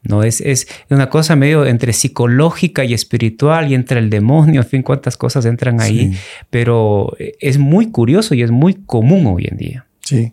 [0.03, 4.66] No es, es una cosa medio entre psicológica y espiritual y entre el demonio, en
[4.66, 6.18] fin, cuántas cosas entran ahí,
[6.50, 9.86] pero es muy curioso y es muy común hoy en día.
[10.00, 10.32] Sí.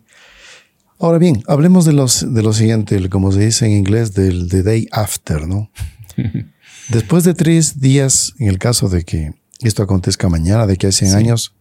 [1.00, 4.62] Ahora bien, hablemos de, los, de lo siguiente, como se dice en inglés, del the
[4.62, 5.70] day after, ¿no?
[6.90, 9.32] Después de tres días, en el caso de que
[9.62, 11.54] esto acontezca mañana, de que hace 100 años.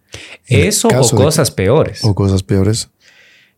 [0.45, 2.03] Eso o cosas peores.
[2.03, 2.89] O cosas peores.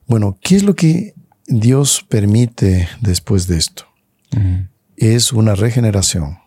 [0.06, 1.16] Bueno, ¿qué es lo que
[1.48, 3.86] Dios permite después de esto
[4.98, 6.38] es una regeneración.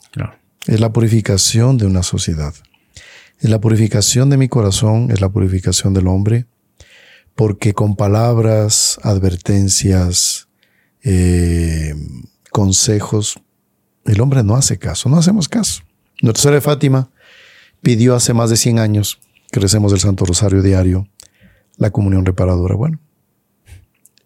[0.67, 2.55] Es la purificación de una sociedad.
[3.39, 6.47] Es la purificación de mi corazón, es la purificación del hombre,
[7.35, 10.49] porque con palabras, advertencias,
[11.03, 11.95] eh,
[12.51, 13.41] consejos,
[14.05, 15.83] el hombre no hace caso, no hacemos caso.
[16.23, 17.11] Nuestra Señora de Fátima
[17.83, 19.21] pidió hace más de 100 años
[19.51, 21.09] que recemos el Santo Rosario diario,
[21.77, 22.75] la comunión reparadora.
[22.75, 23.01] Bueno,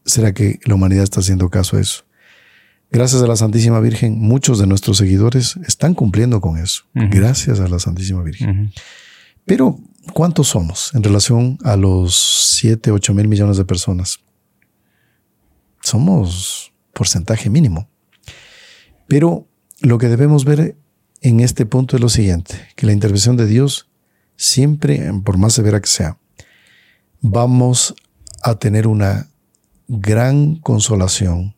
[0.05, 2.05] ¿será que la humanidad está haciendo caso a eso?
[2.91, 6.85] Gracias a la Santísima Virgen, muchos de nuestros seguidores están cumpliendo con eso.
[6.95, 8.73] Gracias a la Santísima Virgen.
[9.45, 9.79] Pero,
[10.13, 12.17] ¿cuántos somos en relación a los
[12.59, 14.21] 7, 8 mil millones de personas?
[15.83, 17.89] Somos porcentaje mínimo.
[19.07, 19.47] Pero
[19.81, 20.77] lo que debemos ver
[21.21, 23.89] en este punto es lo siguiente, que la intervención de Dios
[24.37, 26.19] siempre, por más severa que sea,
[27.21, 27.95] vamos
[28.43, 29.29] a tener una
[29.89, 31.57] gran consolación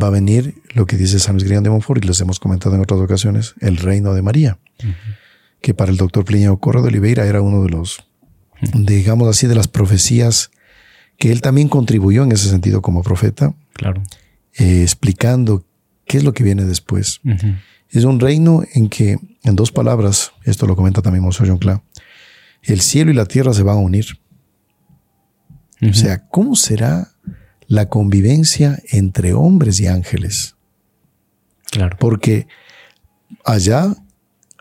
[0.00, 2.80] va a venir lo que dice San Luis de Montfort, y les hemos comentado en
[2.80, 4.58] otras ocasiones, el reino de María,
[5.62, 8.04] que para el doctor Plinio Corro de Oliveira era uno de los,
[8.74, 10.50] digamos así, de las profecías
[11.18, 14.02] que él también contribuyó en ese sentido como profeta, claro.
[14.58, 15.64] Eh, explicando
[16.04, 17.20] qué es lo que viene después.
[17.88, 21.82] Es un reino en que, en dos palabras, esto lo comenta también Monseñor John
[22.62, 24.06] el cielo y la tierra se van a unir.
[25.80, 27.12] O sea, ¿cómo será
[27.72, 30.56] la convivencia entre hombres y ángeles.
[31.70, 31.96] Claro.
[31.98, 32.46] Porque
[33.46, 33.94] allá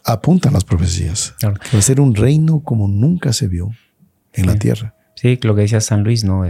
[0.03, 1.35] apuntan las profecías.
[1.43, 3.71] Va a ser un reino como nunca se vio
[4.33, 4.95] en la tierra.
[5.15, 6.45] Sí, lo que decía San Luis, ¿no?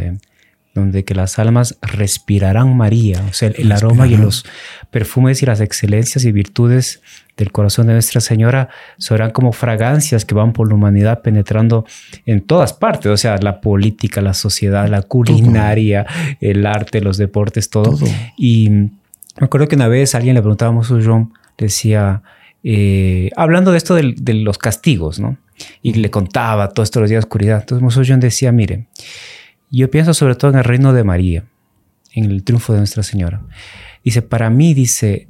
[0.74, 4.46] donde que las almas respirarán María, o sea, el, aroma y los
[4.90, 7.02] perfumes y las excelencias y virtudes
[7.36, 11.86] del corazón de Nuestra Señora serán como fragancias que van por la humanidad penetrando
[12.26, 16.06] en todas partes, o sea, la política, la sociedad, la culinaria,
[16.40, 17.98] el arte, los deportes, todo.
[18.38, 22.22] Y me acuerdo que una vez alguien le preguntaba a John, decía,
[22.64, 25.38] eh, hablando de esto de, los castigos, ¿no?
[25.82, 27.66] Y le contaba todo esto de los días de oscuridad.
[27.68, 28.88] Entonces John decía, mire,
[29.70, 31.46] yo pienso sobre todo en el reino de María,
[32.14, 33.42] en el triunfo de Nuestra Señora.
[34.04, 35.28] Dice, para mí, dice,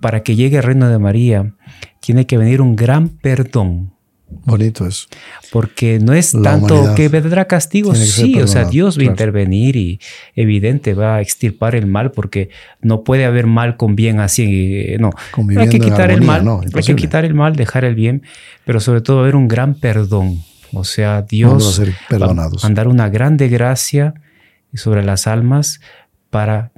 [0.00, 1.54] para que llegue el reino de María,
[2.00, 3.94] tiene que venir un gran perdón.
[4.30, 5.08] Bonito eso.
[5.50, 10.00] Porque no es tanto que vendrá castigo, sí, o sea, Dios va a intervenir y
[10.36, 12.50] evidente va a extirpar el mal porque
[12.80, 15.10] no puede haber mal con bien así, no.
[15.56, 18.22] Hay que quitar el mal, hay que quitar el mal, dejar el bien,
[18.64, 20.42] pero sobre todo haber un gran perdón.
[20.72, 21.80] O sea, Dios
[22.12, 24.14] va a dar una grande gracia
[24.74, 25.80] sobre las almas
[26.30, 26.72] para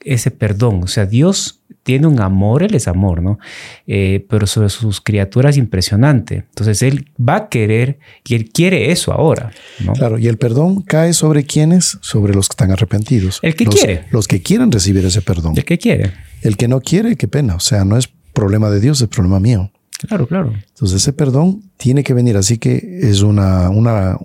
[0.00, 0.82] ese perdón.
[0.84, 3.38] O sea, Dios tiene un amor, Él es amor, ¿no?
[3.86, 6.44] Eh, pero sobre sus criaturas impresionante.
[6.50, 9.52] Entonces Él va a querer y Él quiere eso ahora.
[9.84, 9.94] ¿no?
[9.94, 11.98] Claro, y el perdón cae sobre quienes?
[12.02, 13.38] Sobre los que están arrepentidos.
[13.42, 14.04] El que los, quiere.
[14.10, 15.54] Los que quieren recibir ese perdón.
[15.56, 16.12] El que quiere.
[16.42, 17.54] El que no quiere, qué pena.
[17.54, 19.72] O sea, no es problema de Dios, es problema mío.
[20.06, 20.52] Claro, claro.
[20.68, 22.36] Entonces ese perdón tiene que venir.
[22.36, 24.18] Así que es una, una,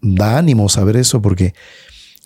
[0.00, 1.54] da ánimo saber eso porque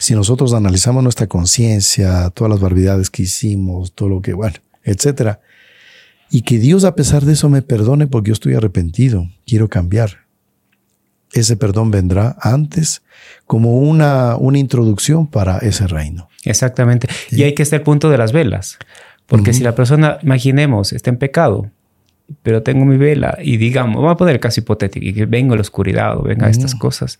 [0.05, 5.41] si nosotros analizamos nuestra conciencia, todas las barbaridades que hicimos, todo lo que, bueno, etcétera,
[6.31, 10.25] y que Dios a pesar de eso me perdone porque yo estoy arrepentido, quiero cambiar.
[11.33, 13.03] Ese perdón vendrá antes
[13.47, 16.29] como una, una introducción para ese reino.
[16.45, 17.09] Exactamente.
[17.31, 18.79] Y hay que estar el punto de las velas.
[19.27, 21.71] Porque si la persona, imaginemos, está en pecado,
[22.43, 25.55] pero tengo mi vela y digamos, vamos a poner el caso hipotético, y que vengo
[25.55, 27.19] a la oscuridad o venga estas cosas.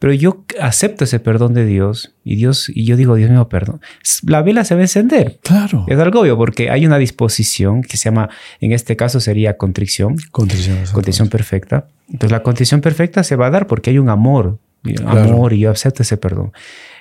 [0.00, 3.82] Pero yo acepto ese perdón de Dios y Dios y yo digo, Dios mío, perdón.
[4.26, 5.38] La vela se va a encender.
[5.42, 5.84] Claro.
[5.88, 8.30] Es algo obvio porque hay una disposición que se llama,
[8.60, 10.16] en este caso sería contrición.
[10.32, 10.78] Contrición.
[10.90, 11.86] Contrición perfecta.
[12.08, 14.58] Entonces la contrición perfecta se va a dar porque hay un amor,
[15.04, 16.52] amor y yo acepto ese perdón.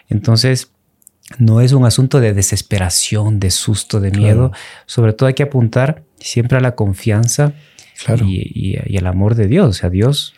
[0.10, 0.72] Entonces,
[1.38, 4.52] no es un asunto de desesperación, de susto, de miedo.
[4.88, 7.54] Sobre todo hay que apuntar siempre a la confianza
[8.26, 9.70] y, y, al amor de Dios.
[9.70, 10.34] O sea, Dios.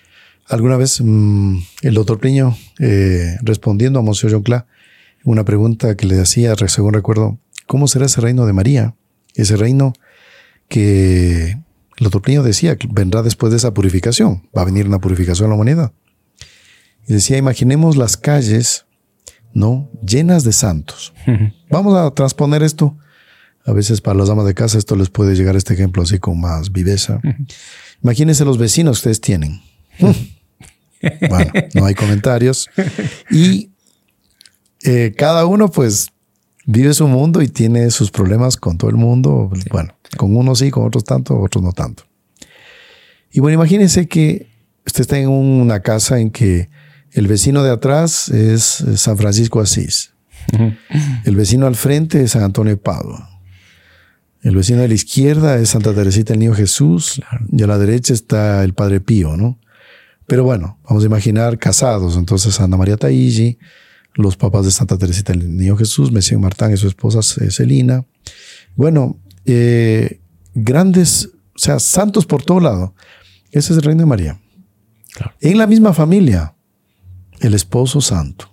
[0.52, 4.43] Alguna vez mm, el doctor Pliño, eh, respondiendo a Monsieur John
[5.24, 8.95] una pregunta que le hacía, según recuerdo, ¿cómo será ese reino de María?
[9.36, 9.93] Ese reino
[10.68, 14.47] que el doctor Pliño decía que vendrá después de esa purificación.
[14.56, 15.93] Va a venir una purificación a la humanidad.
[17.08, 18.86] Y decía, imaginemos las calles
[19.54, 19.89] ¿no?
[20.06, 21.14] Llenas de santos.
[21.70, 22.97] Vamos a transponer esto.
[23.66, 26.39] A veces para las damas de casa esto les puede llegar este ejemplo así con
[26.39, 27.20] más viveza.
[28.02, 29.62] Imagínense los vecinos que ustedes tienen.
[31.30, 32.70] bueno, no hay comentarios.
[33.30, 33.72] Y
[34.84, 36.10] eh, cada uno pues
[36.66, 39.52] vive su mundo y tiene sus problemas con todo el mundo.
[39.72, 42.04] Bueno, con unos sí, con otros tanto, otros no tanto.
[43.32, 44.47] Y bueno, imagínense que
[44.86, 46.70] usted está en una casa en que
[47.12, 50.14] el vecino de atrás es San Francisco Asís.
[51.24, 53.30] El vecino al frente es San Antonio de Padua.
[54.41, 57.22] El vecino de la izquierda es Santa Teresita el Niño Jesús.
[57.52, 59.60] Y a la derecha está el Padre Pío, ¿no?
[60.32, 62.15] Pero bueno, vamos a imaginar casados.
[62.15, 63.57] Entonces, Ana María Taigi,
[64.13, 68.05] los papás de Santa Teresita el Niño Jesús, Mesías Martán y su esposa Celina.
[68.77, 70.21] Bueno, eh,
[70.53, 72.95] grandes, o sea, santos por todo lado.
[73.51, 74.39] Ese es el reino de María.
[75.41, 76.55] En la misma familia,
[77.41, 78.51] el esposo santo,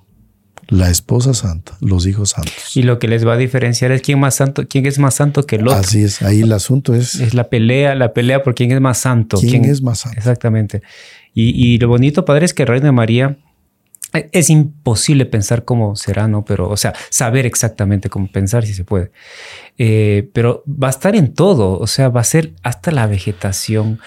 [0.68, 2.76] la esposa santa, los hijos santos.
[2.76, 5.44] Y lo que les va a diferenciar es quién más santo, quién es más santo
[5.44, 5.80] que el otro.
[5.80, 7.14] Así es, ahí el asunto es.
[7.16, 9.38] Es la pelea, la pelea por quién es más santo.
[9.38, 10.18] ¿Quién, es más santo?
[10.18, 10.82] Exactamente.
[11.34, 13.36] Y, y, lo bonito, padre, es que el reino de María
[14.12, 16.44] es imposible pensar cómo será, ¿no?
[16.44, 19.10] Pero, o sea, saber exactamente cómo pensar si se puede.
[19.76, 24.00] Eh, pero va a estar en todo, o sea, va a ser hasta la vegetación,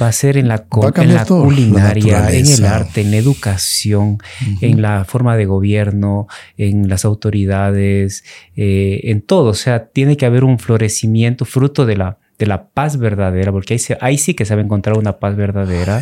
[0.00, 4.18] va a ser en la, en la culinaria, en el arte, en la educación,
[4.60, 8.24] en la forma de gobierno, en las autoridades,
[8.56, 9.50] eh, en todo.
[9.50, 13.74] O sea, tiene que haber un florecimiento fruto de la, de la paz verdadera, porque
[13.74, 16.00] ahí, ahí sí que se va a encontrar una paz verdadera.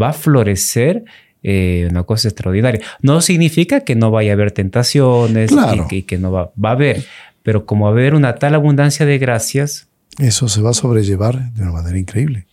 [0.00, 1.04] Va a florecer
[1.46, 2.80] eh, una cosa extraordinaria.
[3.02, 5.52] No significa que no vaya a haber tentaciones
[5.90, 7.04] y, que, no va, va a haber,
[7.42, 9.86] pero como va a haber una tal abundancia de gracias.
[10.18, 12.46] Eso se va a sobrellevar de una manera increíble.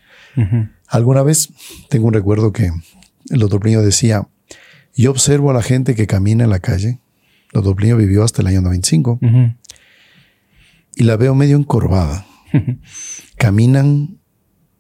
[0.88, 1.50] Alguna vez
[1.90, 2.70] tengo un recuerdo que
[3.30, 4.28] el doctor Plinio decía,
[4.94, 7.00] yo observo a la gente que camina en la calle.
[7.54, 9.20] El doctor Plinio vivió hasta el año 95
[10.96, 12.26] y la veo medio encorvada.
[13.38, 14.21] Caminan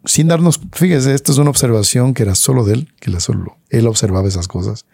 [0.05, 3.57] sin darnos, fíjese, esta es una observación que era solo de él, que la solo,
[3.69, 4.85] él observaba esas cosas.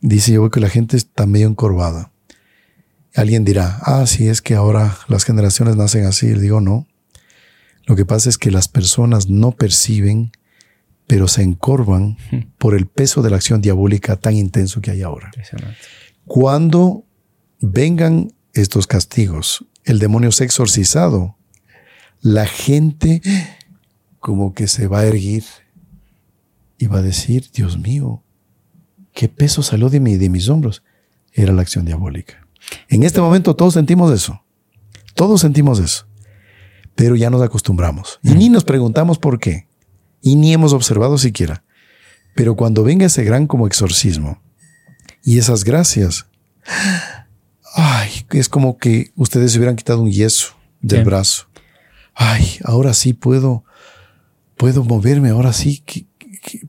[0.00, 2.12] Dice yo que la gente está medio encorvada.
[3.14, 6.34] Alguien dirá, ah, sí, es que ahora las generaciones nacen así.
[6.34, 6.86] Le digo, no.
[7.84, 10.32] Lo que pasa es que las personas no perciben,
[11.06, 12.16] pero se encorvan
[12.58, 15.30] por el peso de la acción diabólica tan intenso que hay ahora.
[16.24, 17.04] Cuando
[17.60, 21.36] vengan estos castigos, el demonio se ha exorcizado,
[22.20, 23.20] la gente
[24.22, 25.44] como que se va a erguir
[26.78, 28.22] y va a decir, Dios mío,
[29.12, 30.84] qué peso salió de, mí, de mis hombros.
[31.32, 32.46] Era la acción diabólica.
[32.88, 34.40] En este momento todos sentimos eso.
[35.16, 36.06] Todos sentimos eso.
[36.94, 38.20] Pero ya nos acostumbramos.
[38.22, 39.66] Y ni nos preguntamos por qué.
[40.20, 41.64] Y ni hemos observado siquiera.
[42.36, 44.40] Pero cuando venga ese gran como exorcismo
[45.24, 46.26] y esas gracias,
[47.74, 51.48] ay, es como que ustedes se hubieran quitado un yeso del brazo.
[52.14, 53.64] Ay, ahora sí puedo
[54.62, 56.06] puedo moverme, ahora sí, que,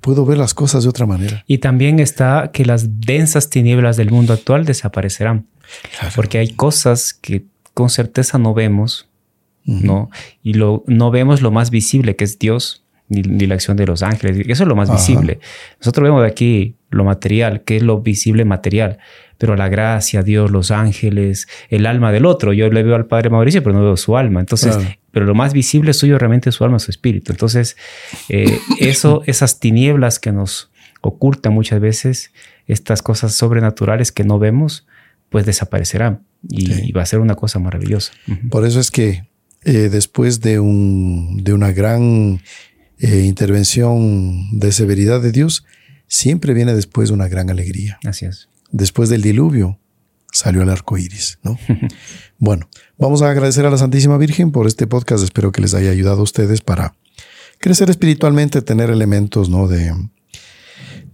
[0.02, 1.44] puedo ver las cosas de otra manera.
[1.48, 5.46] Y también está que las densas tinieblas del mundo actual desaparecerán.
[6.16, 9.10] Porque hay cosas que con certeza no vemos,
[9.66, 10.10] ¿no?
[10.42, 14.04] Y lo, no vemos lo más visible, que es Dios, ni, la acción de los
[14.04, 14.38] ángeles.
[14.48, 15.40] Eso es lo más visible.
[15.80, 19.00] Nosotros vemos de aquí lo material, que es lo visible material
[19.44, 22.54] pero la gracia, Dios, los ángeles, el alma del otro.
[22.54, 24.40] Yo le veo al Padre Mauricio, pero no veo su alma.
[24.40, 24.78] Entonces,
[25.14, 27.32] pero lo más visible suyo realmente es su alma, su espíritu.
[27.32, 27.78] Entonces,
[28.28, 32.32] eh, eso, esas tinieblas que nos ocultan muchas veces,
[32.68, 34.86] estas cosas sobrenaturales que no vemos,
[35.30, 38.12] pues desaparecerán y, va a ser una cosa maravillosa.
[38.50, 39.28] Por eso es que
[39.64, 42.42] eh, después de, un, de una gran
[43.00, 45.66] eh, intervención de severidad de Dios,
[46.08, 48.00] siempre viene después una gran alegría.
[48.04, 49.80] Así es después del diluvio
[50.34, 51.58] salió el arco iris, ¿no?
[52.38, 52.68] bueno,
[52.98, 55.24] vamos a agradecer a la Santísima Virgen por este podcast.
[55.24, 56.96] Espero que les haya ayudado a ustedes para
[57.60, 59.68] crecer espiritualmente, tener elementos, ¿no?
[59.68, 59.94] De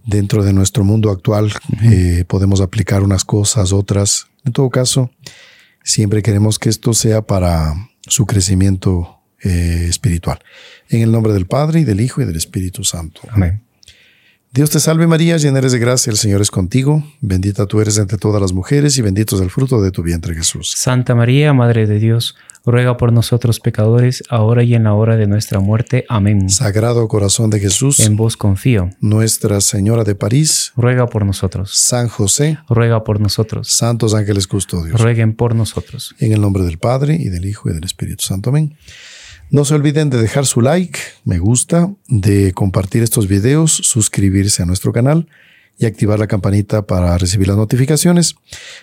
[0.06, 1.52] dentro de nuestro mundo actual
[1.82, 4.26] eh, podemos aplicar unas cosas, otras.
[4.44, 5.10] En todo caso,
[5.84, 10.40] siempre queremos que esto sea para su crecimiento eh, espiritual.
[10.88, 13.20] En el nombre del Padre y del Hijo y del Espíritu Santo.
[13.30, 13.62] Amén.
[14.52, 17.98] Dios te salve María, llena eres de gracia, el Señor es contigo, bendita tú eres
[17.98, 20.74] entre todas las mujeres y bendito es el fruto de tu vientre Jesús.
[20.76, 22.34] Santa María, Madre de Dios,
[22.66, 26.04] ruega por nosotros pecadores, ahora y en la hora de nuestra muerte.
[26.08, 26.50] Amén.
[26.50, 28.90] Sagrado corazón de Jesús, en vos confío.
[29.00, 31.70] Nuestra Señora de París, ruega por nosotros.
[31.78, 33.70] San José, ruega por nosotros.
[33.70, 36.16] Santos ángeles custodios, rueguen por nosotros.
[36.18, 38.50] En el nombre del Padre y del Hijo y del Espíritu Santo.
[38.50, 38.74] Amén.
[39.50, 44.66] No se olviden de dejar su like, me gusta, de compartir estos videos, suscribirse a
[44.66, 45.26] nuestro canal
[45.80, 48.36] y activar la campanita para recibir las notificaciones.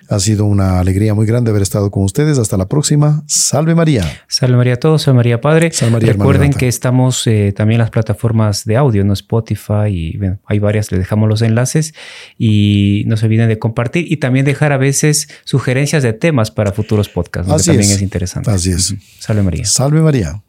[0.09, 2.39] Ha sido una alegría muy grande haber estado con ustedes.
[2.39, 3.24] Hasta la próxima.
[3.28, 4.03] Salve María.
[4.28, 5.03] Salve María a todos.
[5.03, 5.72] Salve María Padre.
[5.72, 10.18] Salve María, Recuerden que estamos eh, también en las plataformas de audio, no Spotify y
[10.18, 10.91] bueno, hay varias.
[10.91, 11.93] Les dejamos los enlaces
[12.38, 16.72] y no se olviden de compartir y también dejar a veces sugerencias de temas para
[16.72, 17.51] futuros podcasts.
[17.51, 18.49] Así también es interesante.
[18.49, 18.95] Así es.
[19.20, 19.65] Salve María.
[19.65, 20.41] Salve María.